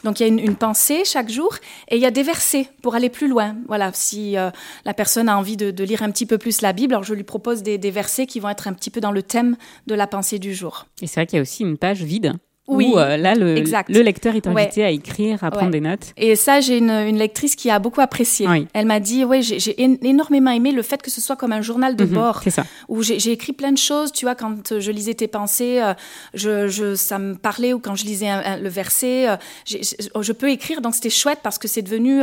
donc 0.04 0.20
il 0.20 0.24
y 0.24 0.26
a 0.26 0.28
une, 0.28 0.38
une 0.38 0.56
pensée 0.56 1.02
chaque 1.04 1.30
jour, 1.30 1.56
et 1.90 1.96
il 1.96 2.02
y 2.02 2.06
a 2.06 2.12
des 2.12 2.22
versets 2.22 2.70
pour 2.84 2.94
aller 2.94 3.10
plus 3.10 3.28
loin. 3.28 3.56
Voilà, 3.68 3.90
si 3.92 4.35
euh, 4.38 4.50
la 4.86 4.94
personne 4.94 5.30
a 5.30 5.38
envie 5.38 5.58
de, 5.58 5.84
lire 5.84 6.04
un 6.04 6.12
petit 6.12 6.26
peu 6.26 6.38
plus 6.38 6.62
la 6.62 6.74
Bible, 6.74 6.94
alors 6.94 7.04
je 7.04 7.14
lui 7.14 7.24
propose 7.24 7.64
des, 7.64 7.78
des 7.78 7.92
versets 7.92 8.26
qui 8.26 8.40
vont 8.40 8.50
être 8.50 8.68
un 8.68 8.74
petit 8.74 8.90
peu 8.90 9.02
dans 9.02 9.12
le 9.12 9.24
thème 9.24 9.58
de 9.88 9.96
la 9.96 10.08
pensée 10.08 10.40
du 10.40 10.54
jour. 10.54 10.88
Et 11.02 11.08
c'est 11.08 11.20
vrai 11.20 11.28
qu'il 11.28 11.38
y 11.38 11.40
a 11.40 11.42
aussi 11.42 11.64
une 11.64 11.78
page 11.78 12.04
vide 12.04 12.34
Oui, 12.68 12.90
où 12.92 12.98
euh, 12.98 13.16
là 13.18 13.36
le, 13.36 13.58
exact. 13.58 13.90
le 13.90 14.02
lecteur 14.02 14.36
est 14.36 14.48
Ouais. 14.48 14.64
invité 14.64 14.84
à 14.84 14.90
écrire, 14.90 15.44
à 15.44 15.52
prendre 15.52 15.66
Ouais. 15.68 15.72
des 15.72 15.82
notes. 15.82 16.14
Et 16.18 16.36
ça, 16.36 16.62
j'ai 16.62 16.80
une, 16.80 16.90
une 16.90 17.18
lectrice 17.18 17.56
qui 17.56 17.70
a 17.70 17.78
beaucoup 17.78 18.02
apprécié. 18.02 18.48
Oui. 18.48 18.68
Elle 18.74 18.88
m'a 18.88 19.00
dit, 19.00 19.24
ouais, 19.24 19.42
j'ai 19.44 19.76
énormément 20.04 20.50
aimé 20.50 20.72
le 20.72 20.82
fait 20.82 21.02
que 21.02 21.12
ce 21.12 21.22
soit 21.22 21.36
comme 21.36 21.52
un 21.52 21.62
journal 21.62 21.96
de 21.96 22.06
Mhm, 22.06 22.14
bord. 22.14 22.42
c'est 22.44 22.50
ça. 22.50 22.66
Où 22.88 23.04
j'ai 23.04 23.32
écrit 23.32 23.54
plein 23.54 23.72
de 23.72 23.78
choses, 23.78 24.12
tu 24.12 24.26
vois, 24.26 24.34
quand 24.36 24.72
euh, 24.72 24.80
je 24.80 24.92
lisais 24.92 25.14
tes 25.14 25.28
pensées, 25.28 25.80
euh, 25.82 25.94
je, 26.34 26.68
je, 26.68 26.96
ça 26.96 27.20
me 27.20 27.36
parlait, 27.36 27.74
ou 27.74 27.80
quand 27.80 27.96
je 27.96 28.06
lisais 28.06 28.28
un- 28.30 28.42
un- 28.44 28.58
le 28.58 28.70
verset, 28.70 29.30
euh, 29.30 29.36
j'ai- 29.66 29.82
je 29.82 30.32
peux 30.32 30.50
écrire, 30.50 30.82
donc 30.82 30.96
c'était 30.96 31.10
chouette 31.12 31.40
parce 31.44 31.60
que 31.60 31.68
c'est 31.68 31.82
devenu 31.84 32.22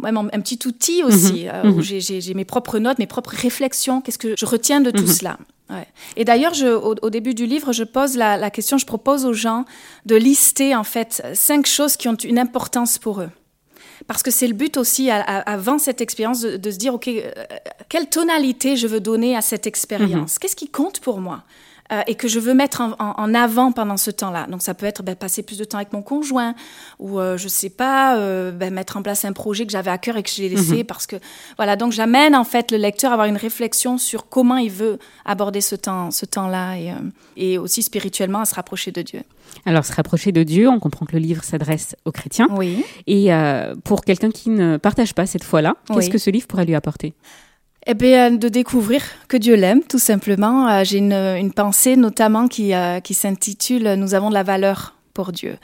mon- 0.00 0.28
un 0.32 0.40
petit 0.40 0.60
outil 0.66 1.02
aussi, 1.02 1.44
Mhm, 1.46 1.50
euh, 1.52 1.70
où 1.70 1.76
mhm. 1.76 1.82
j'ai- 1.82 2.34
mes 2.34 2.44
propres 2.44 2.78
notes, 2.78 2.98
mes 2.98 3.06
propres 3.06 3.34
réflexions, 3.34 4.00
qu'est-ce 4.00 4.18
que 4.18 4.34
je 4.38 4.46
retiens 4.46 4.80
de 4.80 4.90
tout 4.90 5.06
cela? 5.06 5.38
Ouais. 5.68 5.86
Et 6.16 6.24
d'ailleurs, 6.24 6.52
au, 6.62 6.94
au 7.02 7.10
début 7.10 7.34
du 7.34 7.44
livre, 7.46 7.72
je 7.72 7.82
pose 7.84 8.16
la, 8.16 8.36
la 8.36 8.50
question, 8.50 8.78
je 8.78 8.86
propose 8.86 9.24
aux 9.24 9.32
gens 9.32 9.64
de 10.04 10.14
lister 10.14 10.74
en 10.76 10.84
fait 10.84 11.22
cinq 11.34 11.66
choses 11.66 11.96
qui 11.96 12.08
ont 12.08 12.14
une 12.14 12.38
importance 12.38 12.98
pour 12.98 13.20
eux. 13.20 13.30
Parce 14.06 14.22
que 14.22 14.30
c'est 14.30 14.46
le 14.46 14.54
but 14.54 14.76
aussi, 14.76 15.10
à- 15.10 15.20
à- 15.22 15.40
avant 15.52 15.78
cette 15.78 16.00
expérience, 16.00 16.40
de, 16.42 16.56
de 16.56 16.70
se 16.70 16.76
dire, 16.76 16.94
OK, 16.94 17.08
euh, 17.08 17.30
quelle 17.88 18.08
tonalité 18.08 18.76
je 18.76 18.86
veux 18.86 19.00
donner 19.00 19.34
à 19.36 19.40
cette 19.40 19.66
expérience? 19.66 20.38
Qu'est-ce 20.38 20.54
qui 20.56 20.68
compte 20.68 21.00
pour 21.00 21.18
moi? 21.20 21.42
Euh, 21.92 22.00
et 22.08 22.16
que 22.16 22.26
je 22.26 22.40
veux 22.40 22.52
mettre 22.52 22.80
en, 22.80 22.92
en- 22.98 23.14
en 23.16 23.32
avant 23.34 23.70
pendant 23.70 23.96
ce 23.96 24.10
temps-là. 24.10 24.48
Donc 24.50 24.60
ça 24.60 24.74
peut 24.74 24.86
être 24.86 25.04
ben, 25.04 25.14
passer 25.14 25.44
plus 25.44 25.56
de 25.56 25.62
temps 25.64 25.76
avec 25.78 25.92
mon 25.92 26.02
conjoint 26.02 26.56
ou 26.98 27.20
euh, 27.20 27.36
je 27.36 27.46
sais 27.46 27.70
pas 27.70 28.16
euh, 28.16 28.50
ben, 28.50 28.74
mettre 28.74 28.96
en 28.96 29.02
place 29.02 29.24
un 29.24 29.32
projet 29.32 29.66
que 29.66 29.70
j'avais 29.70 29.92
à 29.92 29.98
cœur 29.98 30.16
et 30.16 30.24
que 30.24 30.30
j'ai 30.30 30.48
laissé 30.48 30.78
Mhm. 30.78 30.84
parce 30.84 31.06
que 31.06 31.14
voilà 31.56 31.76
donc 31.76 31.92
j'amène 31.92 32.34
en 32.34 32.42
fait 32.42 32.72
le 32.72 32.78
lecteur 32.78 33.10
à 33.12 33.14
avoir 33.14 33.28
une 33.28 33.36
réflexion 33.36 33.98
sur 33.98 34.28
comment 34.28 34.56
il 34.56 34.70
veut 34.72 34.98
aborder 35.24 35.60
ce 35.60 35.76
temps 35.76 36.10
ce 36.10 36.26
temps-là 36.26 36.74
et, 36.76 36.90
euh, 36.90 36.94
et 37.36 37.56
aussi 37.56 37.82
spirituellement 37.84 38.40
à 38.40 38.46
se 38.46 38.56
rapprocher 38.56 38.90
de 38.90 39.02
Dieu. 39.02 39.20
Alors, 39.64 39.84
se 39.84 39.92
rapprocher 39.92 40.32
de 40.32 40.42
Dieu, 40.42 40.68
on 40.68 40.80
comprend 40.80 41.06
que 41.06 41.12
le 41.12 41.20
livre 41.20 41.44
s'adresse 41.44 41.94
aux 42.04 42.10
chrétiens. 42.12 42.48
Oui. 42.50 42.84
Et 43.06 43.32
euh, 43.32 43.74
pour 43.84 44.00
quelqu'un 44.04 44.30
qui 44.30 44.50
ne 44.50 44.76
partage 44.76 45.14
pas 45.14 45.24
cette 45.26 45.44
foi-là, 45.44 45.76
qu'est-ce 45.86 46.10
que 46.10 46.18
ce 46.18 46.30
livre 46.30 46.46
pourrait 46.48 46.64
lui 46.66 46.74
apporter? 46.74 47.14
Eh 47.88 47.94
bien, 47.94 48.32
de 48.32 48.48
découvrir 48.48 49.02
que 49.28 49.36
Dieu 49.36 49.54
l'aime, 49.54 49.80
tout 49.82 50.00
simplement. 50.00 50.68
Euh, 50.68 50.82
J'ai 50.82 50.98
une, 50.98 51.12
une 51.12 51.52
pensée 51.52 51.96
notamment 51.96 52.48
qui, 52.48 52.74
euh, 52.74 52.98
qui 52.98 53.14
s'intitule 53.14 53.94
Nous 53.94 54.14
avons 54.14 54.28
de 54.28 54.34
la 54.34 54.42
valeur 54.42 54.96
pour 55.14 55.30
Dieu. 55.30 55.56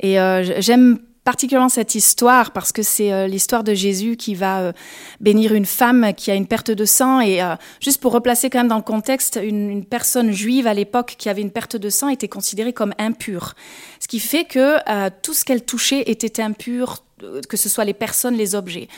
Et 0.00 0.18
euh, 0.18 0.60
j'aime 0.60 0.98
particulièrement 1.24 1.68
cette 1.68 1.94
histoire 1.94 2.50
parce 2.52 2.72
que 2.72 2.82
c'est 2.82 3.12
euh, 3.12 3.26
l'histoire 3.26 3.62
de 3.62 3.74
Jésus 3.74 4.16
qui 4.16 4.34
va 4.34 4.60
euh, 4.60 4.72
bénir 5.20 5.54
une 5.54 5.66
femme 5.66 6.12
qui 6.16 6.30
a 6.30 6.34
une 6.34 6.46
perte 6.46 6.70
de 6.70 6.84
sang. 6.84 7.20
Et 7.20 7.42
euh, 7.42 7.54
juste 7.80 8.00
pour 8.00 8.12
replacer 8.12 8.50
quand 8.50 8.58
même 8.58 8.68
dans 8.68 8.76
le 8.76 8.82
contexte, 8.82 9.38
une, 9.42 9.70
une 9.70 9.84
personne 9.84 10.32
juive 10.32 10.66
à 10.66 10.74
l'époque 10.74 11.16
qui 11.18 11.28
avait 11.28 11.42
une 11.42 11.50
perte 11.50 11.76
de 11.76 11.90
sang 11.90 12.08
était 12.08 12.28
considérée 12.28 12.72
comme 12.72 12.94
impure. 12.98 13.54
Ce 14.00 14.08
qui 14.08 14.20
fait 14.20 14.44
que 14.44 14.78
tout 15.22 15.34
ce 15.34 15.44
qu'elle 15.44 15.64
touchait 15.64 16.02
était 16.06 16.40
impur, 16.42 17.04
que 17.48 17.56
ce 17.56 17.68
soit 17.68 17.84
les 17.84 17.94
personnes, 17.94 18.34
les 18.34 18.54
objets. 18.54 18.88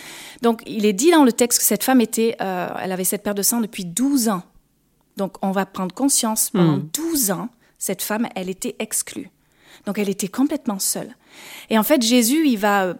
Donc, 0.42 0.62
il 0.66 0.86
est 0.86 0.92
dit 0.92 1.10
dans 1.10 1.24
le 1.24 1.32
texte 1.32 1.58
que 1.58 1.64
cette 1.64 1.82
femme 1.82 2.00
était, 2.00 2.36
elle 2.38 2.92
avait 2.92 3.04
cette 3.04 3.22
perte 3.22 3.36
de 3.36 3.42
sang 3.42 3.60
depuis 3.60 3.84
12 3.84 4.28
ans. 4.28 4.42
Donc, 5.16 5.36
on 5.42 5.50
va 5.50 5.66
prendre 5.66 5.94
conscience, 5.94 6.50
pendant 6.50 6.76
Mhm. 6.76 6.88
12 6.92 7.30
ans, 7.32 7.48
cette 7.78 8.02
femme, 8.02 8.28
elle 8.36 8.48
était 8.48 8.76
exclue. 8.78 9.28
Donc, 9.86 9.98
elle 9.98 10.08
était 10.08 10.28
complètement 10.28 10.78
seule. 10.78 11.16
Et 11.70 11.78
en 11.78 11.82
fait, 11.82 12.02
Jésus, 12.02 12.46
il 12.46 12.58
va 12.58 12.94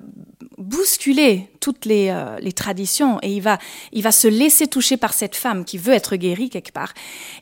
bousculer 0.59 1.49
toutes 1.61 1.85
les, 1.85 2.09
euh, 2.11 2.39
les 2.41 2.53
traditions 2.53 3.19
et 3.23 3.33
il 3.33 3.41
va, 3.41 3.59
il 3.93 4.03
va 4.03 4.13
se 4.13 4.29
laisser 4.29 4.67
toucher 4.67 4.97
par 4.97 5.13
cette 5.13 5.37
femme 5.37 5.65
qui 5.65 5.79
veut 5.79 5.93
être 5.93 6.17
guérie 6.17 6.51
quelque 6.51 6.73
part. 6.73 6.93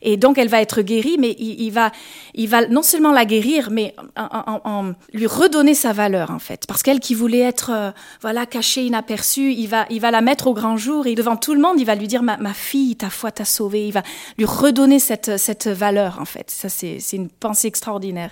Et 0.01 0.17
donc, 0.17 0.37
elle 0.37 0.47
va 0.47 0.61
être 0.61 0.81
guérie, 0.81 1.17
mais 1.19 1.35
il, 1.39 1.69
va, 1.71 1.91
il 2.33 2.47
va 2.49 2.67
non 2.67 2.83
seulement 2.83 3.11
la 3.11 3.25
guérir, 3.25 3.69
mais 3.71 3.95
en, 4.15 4.93
lui 5.13 5.27
redonner 5.27 5.73
sa 5.73 5.93
valeur, 5.93 6.31
en 6.31 6.39
fait. 6.39 6.65
Parce 6.67 6.83
qu'elle 6.83 6.99
qui 6.99 7.13
voulait 7.13 7.39
être, 7.39 7.71
euh, 7.73 7.91
voilà, 8.21 8.45
cachée, 8.45 8.85
inaperçue, 8.85 9.51
il 9.53 9.67
va, 9.67 9.85
il 9.89 10.01
va 10.01 10.11
la 10.11 10.21
mettre 10.21 10.47
au 10.47 10.53
grand 10.53 10.77
jour 10.77 11.07
et 11.07 11.15
devant 11.15 11.35
tout 11.35 11.53
le 11.53 11.61
monde, 11.61 11.79
il 11.79 11.85
va 11.85 11.95
lui 11.95 12.07
dire, 12.07 12.23
ma, 12.23 12.53
fille, 12.53 12.95
ta 12.95 13.09
foi 13.09 13.31
t'a 13.31 13.45
sauvée. 13.45 13.87
Il 13.87 13.93
va 13.93 14.03
lui 14.37 14.45
redonner 14.45 14.99
cette, 14.99 15.37
cette 15.37 15.67
valeur, 15.67 16.19
en 16.19 16.25
fait. 16.25 16.49
Ça, 16.49 16.69
c'est 16.69 16.99
une 17.13 17.29
pensée 17.29 17.67
extraordinaire. 17.67 18.31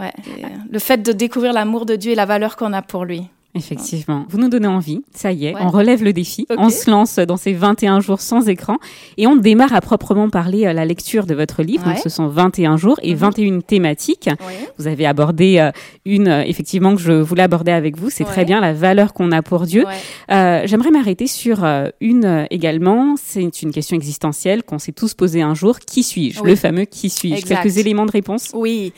Ouais. 0.00 0.12
Et, 0.38 0.44
euh, 0.44 0.48
Le 0.70 0.78
fait 0.78 1.02
de 1.02 1.12
découvrir 1.12 1.52
l'amour 1.52 1.86
de 1.86 1.96
Dieu 1.96 2.12
et 2.12 2.16
la 2.16 2.26
valeur 2.26 2.56
qu'on 2.56 2.72
a 2.72 2.82
pour 2.82 3.04
lui. 3.04 3.22
Effectivement. 3.56 4.26
Vous 4.28 4.38
nous 4.38 4.48
donnez 4.48 4.66
envie. 4.66 5.02
Ça 5.14 5.30
y 5.30 5.46
est, 5.46 5.54
Ouais. 5.54 5.60
on 5.62 5.68
relève 5.68 6.02
le 6.02 6.12
défi. 6.12 6.44
On 6.58 6.70
se 6.70 6.90
lance 6.90 7.20
dans 7.20 7.36
ces 7.36 7.52
21 7.52 8.00
jours 8.00 8.20
sans 8.20 8.48
écran 8.48 8.78
et 9.16 9.28
on 9.28 9.36
démarre 9.36 9.72
à 9.72 9.80
proprement 9.80 10.28
parler 10.28 10.66
euh, 10.66 10.72
la 10.72 10.84
lecture 10.84 11.24
de 11.24 11.36
votre 11.36 11.62
livre. 11.62 11.84
Donc, 11.84 11.98
ce 11.98 12.08
sont 12.08 12.26
21 12.26 12.76
jours 12.76 12.98
et 13.04 13.12
Mhm. 13.12 13.16
21 13.20 13.60
thématiques. 13.60 14.28
Ouais. 14.44 14.68
Vous 14.76 14.88
avez 14.88 15.06
abordé 15.06 15.58
euh, 15.60 15.70
une, 16.04 16.26
euh, 16.26 16.42
effectivement, 16.44 16.96
que 16.96 17.00
je 17.00 17.12
voulais 17.12 17.44
aborder 17.44 17.70
avec 17.70 17.96
vous. 17.96 18.10
C'est 18.10 18.24
très 18.24 18.44
bien 18.44 18.60
la 18.60 18.72
valeur 18.72 19.12
qu'on 19.12 19.30
a 19.30 19.40
pour 19.40 19.66
Dieu. 19.66 19.84
Ouais. 19.86 19.94
Euh, 20.34 20.62
J'aimerais 20.66 20.90
m'arrêter 20.90 21.28
sur 21.28 21.62
euh, 21.62 21.90
une 22.00 22.24
euh, 22.24 22.46
également. 22.50 23.14
C'est 23.22 23.62
une 23.62 23.70
question 23.70 23.94
existentielle 23.94 24.64
qu'on 24.64 24.80
s'est 24.80 24.90
tous 24.90 25.14
posée 25.14 25.42
un 25.42 25.54
jour. 25.54 25.78
Qui 25.78 26.02
suis-je? 26.02 26.40
Oui. 26.40 26.50
Le 26.50 26.56
fameux 26.56 26.86
qui 26.86 27.08
suis-je? 27.08 27.46
Quelques 27.46 27.76
éléments 27.78 28.06
de 28.06 28.10
réponse 28.10 28.50
Oui. 28.52 28.92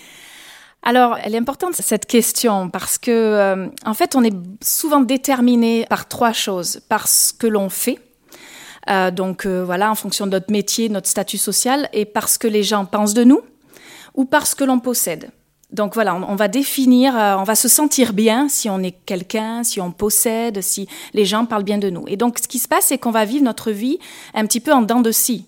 Alors, 0.88 1.18
elle 1.20 1.34
est 1.34 1.38
importante 1.38 1.74
cette 1.74 2.06
question 2.06 2.70
parce 2.70 2.96
que, 2.96 3.10
euh, 3.10 3.66
en 3.84 3.92
fait, 3.92 4.14
on 4.14 4.22
est 4.22 4.32
souvent 4.62 5.00
déterminé 5.00 5.84
par 5.90 6.06
trois 6.06 6.32
choses 6.32 6.78
par 6.88 7.08
ce 7.08 7.32
que 7.34 7.48
l'on 7.48 7.68
fait, 7.68 7.98
Euh, 8.88 9.10
donc 9.10 9.46
euh, 9.46 9.64
voilà, 9.64 9.90
en 9.90 9.96
fonction 9.96 10.26
de 10.26 10.30
notre 10.30 10.52
métier, 10.52 10.88
notre 10.88 11.08
statut 11.08 11.38
social, 11.38 11.88
et 11.92 12.04
parce 12.04 12.38
que 12.38 12.46
les 12.46 12.62
gens 12.62 12.84
pensent 12.84 13.14
de 13.14 13.24
nous 13.24 13.40
ou 14.14 14.26
parce 14.26 14.54
que 14.54 14.62
l'on 14.62 14.78
possède. 14.78 15.32
Donc 15.72 15.94
voilà, 15.94 16.14
on, 16.14 16.36
va 16.36 16.46
définir, 16.46 17.14
on 17.14 17.42
va 17.42 17.56
se 17.56 17.66
sentir 17.66 18.12
bien 18.12 18.48
si 18.48 18.70
on 18.70 18.78
est 18.84 18.94
quelqu'un, 19.04 19.64
si 19.64 19.80
on 19.80 19.90
possède, 19.90 20.62
si 20.62 20.86
les 21.14 21.24
gens 21.24 21.46
parlent 21.46 21.64
bien 21.64 21.78
de 21.78 21.90
nous. 21.90 22.04
Et 22.06 22.16
donc 22.16 22.38
ce 22.38 22.46
qui 22.46 22.60
se 22.60 22.68
passe, 22.68 22.86
c'est 22.86 22.98
qu'on 22.98 23.10
va 23.10 23.24
vivre 23.24 23.44
notre 23.44 23.72
vie 23.72 23.98
un 24.34 24.46
petit 24.46 24.60
peu 24.60 24.72
en 24.72 24.82
dents 24.82 25.02
de 25.02 25.10
scie. 25.10 25.46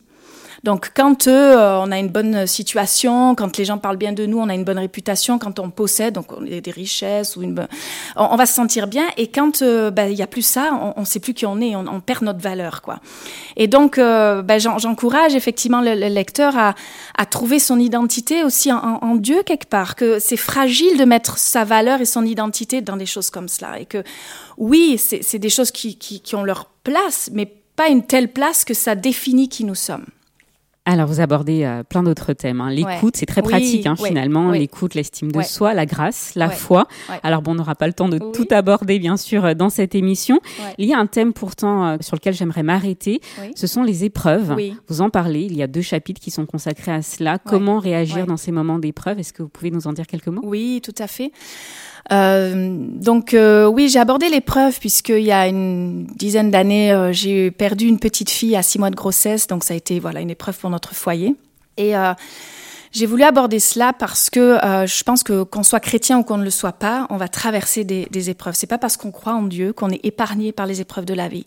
Donc 0.65 0.91
quand 0.95 1.27
euh, 1.29 1.79
on 1.81 1.93
a 1.93 1.99
une 1.99 2.09
bonne 2.09 2.47
situation, 2.47 3.35
quand 3.35 3.57
les 3.57 3.65
gens 3.65 3.79
parlent 3.79 3.97
bien 3.97 4.13
de 4.13 4.27
nous, 4.27 4.39
on 4.39 4.49
a 4.49 4.55
une 4.55 4.65
bonne 4.65 4.79
réputation, 4.79 5.39
quand 5.39 5.59
on 5.59 5.71
possède, 5.71 6.15
donc 6.15 6.27
des 6.45 6.71
richesses 6.71 7.37
ou 7.37 7.43
une, 7.43 7.67
on, 8.17 8.25
on 8.33 8.37
va 8.37 8.47
se 8.47 8.55
sentir 8.55 8.87
bien. 8.87 9.07
Et 9.17 9.29
quand 9.29 9.63
euh, 9.63 9.91
ben, 9.91 10.11
il 10.11 10.19
y 10.19 10.23
a 10.23 10.27
plus 10.27 10.43
ça, 10.43 10.71
on, 10.73 11.01
on 11.01 11.05
sait 11.05 11.21
plus 11.21 11.35
qui 11.35 11.47
on 11.47 11.61
est, 11.61 11.77
on, 11.77 12.01
perd 12.01 12.23
notre 12.23 12.41
valeur, 12.41 12.83
quoi. 12.83 13.01
Et 13.57 13.67
donc 13.69 13.99
euh, 13.99 14.43
ben, 14.43 14.59
j'en- 14.59 14.79
j'encourage 14.79 15.35
effectivement 15.35 15.81
le, 15.81 15.95
le 15.95 16.09
lecteur 16.09 16.57
à, 16.57 16.75
trouver 17.27 17.59
son 17.59 17.79
identité 17.79 18.43
aussi 18.45 18.73
en, 18.73 19.15
Dieu 19.17 19.43
quelque 19.45 19.69
part, 19.69 19.97
que 19.97 20.19
c'est 20.19 20.37
fragile 20.37 20.97
de 20.99 21.05
mettre 21.05 21.39
sa 21.39 21.65
valeur 21.65 22.01
et 22.01 22.05
son 22.05 22.25
identité 22.25 22.81
dans 22.81 22.97
des 22.97 23.07
choses 23.07 23.31
comme 23.31 23.49
cela, 23.49 23.79
et 23.79 23.85
que 23.85 24.03
oui, 24.57 24.99
c'est 24.99 25.39
des 25.39 25.51
choses 25.51 25.71
qui, 25.71 25.99
qui 25.99 26.35
ont 26.35 26.43
leur 26.45 26.67
place, 26.85 27.31
mais 27.33 27.47
pas 27.77 27.89
une 27.89 28.05
telle 28.05 28.33
place 28.33 28.65
que 28.65 28.75
ça 28.75 28.95
définit 28.95 29.49
qui 29.49 29.65
nous 29.65 29.75
sommes. 29.75 30.07
Alors, 30.91 31.07
vous 31.07 31.21
abordez 31.21 31.65
euh, 31.65 31.83
plein 31.83 32.03
d'autres 32.03 32.33
thèmes. 32.33 32.63
hein. 32.63 32.71
L'écoute, 32.71 33.03
Ouais. 33.03 33.11
c'est 33.15 33.27
très 33.27 33.43
Oui, 33.43 33.49
pratique 33.51 33.87
hein, 33.87 33.95
finalement. 33.95 34.51
L'écoute, 34.53 34.95
l'estime 34.95 35.31
de 35.31 35.43
soi, 35.43 35.75
la 35.75 35.85
grâce, 35.85 36.33
la 36.35 36.49
foi. 36.49 36.89
Alors, 37.23 37.43
bon, 37.43 37.51
on 37.53 37.57
n'aura 37.57 37.75
pas 37.75 37.87
le 37.87 37.93
temps 37.93 38.09
de 38.09 38.19
Oui. 38.19 38.33
tout 38.33 38.47
aborder, 38.53 38.99
bien 38.99 39.19
sûr, 39.19 39.45
euh, 39.45 39.53
dans 39.53 39.69
cette 39.69 39.95
émission. 39.95 40.41
Il 40.79 40.87
y 40.89 40.95
a 40.95 40.99
un 40.99 41.05
thème 41.07 41.35
pourtant 41.35 41.85
euh, 41.87 41.97
sur 42.01 42.17
lequel 42.17 42.33
j'aimerais 42.33 42.63
m'arrêter. 42.63 43.21
Oui. 43.43 43.53
Ce 43.55 43.67
sont 43.67 43.83
les 43.83 44.05
épreuves. 44.05 44.57
Vous 44.89 45.01
en 45.03 45.11
parlez. 45.11 45.43
Il 45.43 45.55
y 45.57 45.63
a 45.63 45.67
deux 45.67 45.83
chapitres 45.83 46.21
qui 46.23 46.31
sont 46.31 46.47
consacrés 46.47 46.93
à 46.93 47.03
cela. 47.03 47.39
Comment 47.39 47.79
réagir 47.81 48.27
dans 48.27 48.39
ces 48.39 48.51
moments 48.51 48.79
d'épreuve? 48.79 49.19
Est-ce 49.19 49.35
que 49.35 49.43
vous 49.43 49.51
pouvez 49.51 49.71
nous 49.71 49.87
en 49.89 49.93
dire 49.93 50.07
quelques 50.07 50.29
mots? 50.29 50.41
Oui, 50.43 50.81
tout 50.83 50.95
à 50.99 51.07
fait. 51.07 51.33
Euh, 52.11 52.77
donc 52.81 53.35
euh, 53.35 53.67
oui, 53.67 53.89
j'ai 53.89 53.99
abordé 53.99 54.29
l'épreuve 54.29 54.79
puisqu'il 54.81 55.25
y 55.25 55.33
a 55.33 55.47
une 55.47 56.07
dizaine 56.07 56.51
d'années, 56.51 56.93
euh, 56.93 57.13
j'ai 57.13 57.51
perdu 57.51 57.87
une 57.87 57.99
petite 57.99 58.31
fille 58.31 58.57
à 58.57 58.63
six 58.63 58.79
mois 58.79 58.91
de 58.91 58.97
grossesse, 58.97 59.47
donc 59.47 59.63
ça 59.63 59.75
a 59.75 59.77
été 59.77 60.01
voilà 60.01 60.21
une 60.21 60.31
épreuve 60.31 60.59
pour 60.59 60.71
notre 60.71 60.95
foyer. 60.95 61.35
Et 61.77 61.93
j'ai 62.93 63.07
voulu 63.07 63.23
aborder 63.23 63.59
cela 63.61 63.93
parce 63.93 64.31
que 64.31 64.41
euh, 64.65 64.87
je 64.87 65.03
pense 65.05 65.23
que 65.23 65.43
qu'on 65.43 65.63
soit 65.63 65.81
chrétien 65.81 66.19
ou 66.19 66.23
qu'on 66.23 66.39
ne 66.39 66.45
le 66.45 66.51
soit 66.51 66.73
pas, 66.73 67.07
on 67.11 67.17
va 67.17 67.29
traverser 67.29 67.85
des, 67.85 68.07
des 68.11 68.31
épreuves. 68.31 68.55
C'est 68.55 68.67
pas 68.67 68.79
parce 68.79 68.97
qu'on 68.97 69.11
croit 69.11 69.35
en 69.35 69.43
Dieu 69.43 69.73
qu'on 69.73 69.91
est 69.91 70.05
épargné 70.05 70.53
par 70.53 70.67
les 70.67 70.81
épreuves 70.81 71.05
de 71.05 71.15
la 71.15 71.29
vie. 71.29 71.45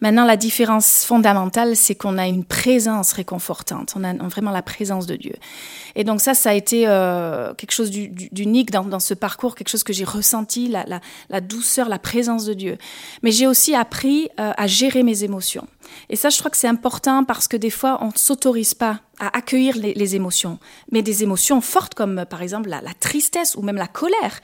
Maintenant, 0.00 0.24
la 0.24 0.36
différence 0.36 1.04
fondamentale, 1.04 1.76
c'est 1.76 1.94
qu'on 1.94 2.18
a 2.18 2.26
une 2.26 2.44
présence 2.44 3.12
réconfortante. 3.12 3.94
On 3.96 4.04
a 4.04 4.12
vraiment 4.28 4.50
la 4.50 4.62
présence 4.62 5.06
de 5.06 5.16
Dieu. 5.16 5.34
Et 5.94 6.04
donc 6.04 6.20
ça, 6.20 6.34
ça 6.34 6.50
a 6.50 6.54
été 6.54 6.84
euh, 6.86 7.54
quelque 7.54 7.72
chose 7.72 7.90
du- 7.90 8.08
du- 8.08 8.28
d'unique 8.32 8.70
dans, 8.70 8.84
dans 8.84 9.00
ce 9.00 9.14
parcours, 9.14 9.54
quelque 9.54 9.68
chose 9.70 9.82
que 9.84 9.92
j'ai 9.92 10.04
ressenti, 10.04 10.68
la, 10.68 10.84
la, 10.86 11.00
la 11.28 11.40
douceur, 11.40 11.88
la 11.88 11.98
présence 11.98 12.44
de 12.44 12.54
Dieu. 12.54 12.78
Mais 13.22 13.30
j'ai 13.32 13.46
aussi 13.46 13.74
appris 13.74 14.28
euh, 14.40 14.52
à 14.56 14.66
gérer 14.66 15.02
mes 15.02 15.24
émotions. 15.24 15.66
Et 16.08 16.16
ça, 16.16 16.28
je 16.28 16.38
crois 16.38 16.50
que 16.50 16.56
c'est 16.56 16.68
important 16.68 17.24
parce 17.24 17.48
que 17.48 17.56
des 17.56 17.70
fois, 17.70 17.98
on 18.00 18.06
ne 18.06 18.16
s'autorise 18.16 18.74
pas 18.74 19.00
à 19.18 19.36
accueillir 19.36 19.76
les, 19.76 20.16
émotions, 20.16 20.58
mais 20.92 21.02
des 21.02 21.22
émotions 21.22 21.60
fortes 21.60 21.94
comme 21.94 22.24
par 22.28 22.42
exemple 22.42 22.68
la, 22.68 22.80
tristesse 23.00 23.54
ou 23.56 23.62
même 23.62 23.76
la 23.76 23.88
colère. 23.88 24.40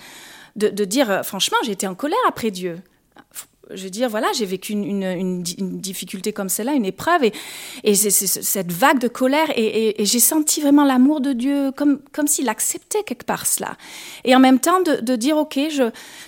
De, 0.57 0.69
de 0.69 0.85
dire, 0.85 1.11
euh, 1.11 1.23
franchement, 1.25 1.59
été 1.67 1.89
en 1.89 1.97
colère 1.97 2.17
après 2.29 2.53
Dieu. 2.53 2.81
Je 3.73 3.85
veux 3.85 3.91
dire, 3.91 4.09
voilà, 4.11 4.27
j'ai 4.37 4.45
vécu 4.45 4.73
une, 4.73 4.85
une, 4.85 5.03
une 5.05 5.43
di- 5.43 5.57
une 5.59 5.81
difficulté 5.81 6.33
comme 6.33 6.49
celle-là, 6.49 6.75
une 6.75 6.85
épreuve, 6.85 7.25
et, 7.25 7.95
c'est 7.95 8.11
cette 8.11 8.73
vague 8.73 8.99
de 8.99 9.09
colère, 9.09 9.47
et, 9.57 9.95
j'ai 10.05 10.19
senti 10.19 10.61
vraiment 10.61 10.85
l'amour 10.85 11.21
de 11.21 11.33
Dieu, 11.33 11.71
comme, 11.73 12.01
comme 12.13 12.27
s'il 12.27 12.49
acceptait 12.49 13.03
quelque 13.05 13.25
part 13.25 13.47
cela. 13.47 13.77
Et 14.25 14.37
en 14.37 14.41
même 14.41 14.59
temps, 14.59 14.81
de, 14.83 15.17
dire, 15.17 15.37
OK, 15.39 15.59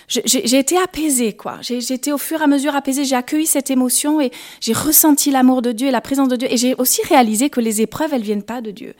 j'ai 0.07 0.57
été 0.57 0.77
apaisée, 0.77 1.33
quoi. 1.33 1.59
J'ai 1.61 1.93
été 1.93 2.11
au 2.11 2.17
fur 2.17 2.41
et 2.41 2.43
à 2.43 2.47
mesure 2.47 2.75
apaisée, 2.75 3.05
j'ai 3.05 3.15
accueilli 3.15 3.45
cette 3.45 3.69
émotion, 3.69 4.19
et 4.19 4.31
j'ai 4.59 4.73
ressenti 4.73 5.29
l'amour 5.29 5.61
de 5.61 5.71
Dieu 5.71 5.87
et 5.89 5.91
la 5.91 6.01
présence 6.01 6.29
de 6.29 6.35
Dieu, 6.35 6.47
et 6.51 6.57
j'ai 6.57 6.73
aussi 6.75 7.01
réalisé 7.03 7.49
que 7.49 7.61
les 7.61 7.81
épreuves, 7.81 8.13
elles 8.13 8.23
viennent 8.23 8.43
pas 8.43 8.61
de 8.61 8.71
Dieu. 8.71 8.93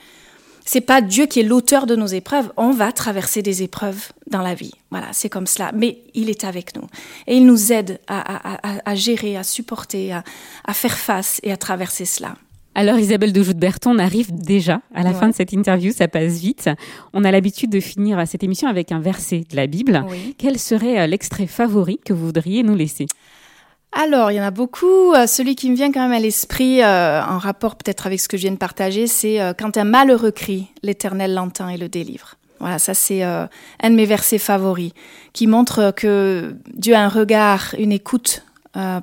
C'est 0.70 0.82
pas 0.82 1.00
Dieu 1.02 1.28
qui 1.28 1.40
est 1.40 1.44
l'auteur 1.44 1.86
de 1.86 1.96
nos 1.96 2.08
épreuves. 2.08 2.52
On 2.58 2.72
va 2.72 2.92
traverser 2.92 3.42
des 3.42 3.64
épreuves 3.64 4.10
dans 4.30 4.42
la 4.42 4.54
vie. 4.54 4.74
Voilà, 4.92 5.08
c'est 5.14 5.30
comme 5.30 5.48
cela. 5.48 5.72
Mais 5.74 6.00
il 6.14 6.30
est 6.30 6.44
avec 6.44 6.76
nous. 6.76 6.84
Et 7.26 7.38
il 7.38 7.46
nous 7.46 7.72
aide 7.72 8.00
à, 8.08 8.20
à- 8.20 8.76
à- 8.76 8.82
à 8.92 8.96
gérer, 8.96 9.38
à 9.38 9.44
supporter, 9.44 10.12
à, 10.12 10.74
faire 10.74 10.98
face 10.98 11.40
et 11.44 11.54
à 11.54 11.58
traverser 11.58 12.04
cela. 12.04 12.36
Alors 12.76 13.00
Isabelle 13.00 13.32
de 13.34 13.42
Joute-Berton, 13.42 13.96
on 13.96 13.98
arrive 13.98 14.32
déjà 14.36 14.82
à 14.94 15.04
la 15.04 15.12
Ouais. 15.12 15.16
fin 15.20 15.30
de 15.30 15.34
cette 15.34 15.54
interview, 15.54 15.92
ça 15.94 16.08
passe 16.10 16.34
vite. 16.40 16.70
On 17.14 17.24
a 17.24 17.32
l'habitude 17.32 17.72
de 17.72 17.80
finir 17.80 18.22
cette 18.28 18.44
émission 18.44 18.68
avec 18.68 18.92
un 18.92 19.00
verset 19.00 19.46
de 19.50 19.56
la 19.56 19.66
Bible. 19.68 20.06
Oui. 20.10 20.36
Quel 20.38 20.60
serait 20.60 21.00
euh, 21.00 21.08
l'extrait 21.08 21.48
favori 21.48 21.98
que 22.06 22.14
vous 22.14 22.26
voudriez 22.28 22.62
nous 22.62 22.76
laisser? 22.76 23.08
Alors, 23.92 24.32
il 24.32 24.36
y 24.36 24.42
en 24.42 24.44
a 24.44 24.52
beaucoup. 24.52 25.14
Euh, 25.14 25.28
Celui 25.28 25.56
qui 25.56 25.70
me 25.70 25.76
vient 25.76 25.92
quand 25.92 26.02
même 26.02 26.12
à 26.12 26.20
l'esprit, 26.20 26.84
euh, 26.84 27.22
en 27.24 27.38
rapport 27.38 27.76
peut-être 27.76 28.06
avec 28.06 28.20
ce 28.20 28.28
que 28.28 28.38
je 28.38 28.44
viens 28.44 28.52
de 28.52 28.58
partager, 28.58 29.08
c'est 29.08 29.42
euh, 29.42 29.54
quand 29.58 29.78
un 29.78 29.86
malheureux 29.86 30.32
crie, 30.32 30.68
l'Éternel 30.84 31.34
l'entend 31.34 31.70
et 31.70 31.78
le 31.78 31.90
délivre. 31.90 32.36
Voilà, 32.60 32.80
ça 32.80 32.96
c'est 32.96 33.22
un 33.22 33.48
de 33.84 33.96
mes 33.96 34.08
versets 34.08 34.40
favoris, 34.40 34.92
qui 35.32 35.46
montre 35.46 35.92
que 35.96 36.56
Dieu 36.74 36.96
a 36.96 37.02
un 37.02 37.08
regard, 37.08 37.76
une 37.78 37.92
écoute 37.92 38.44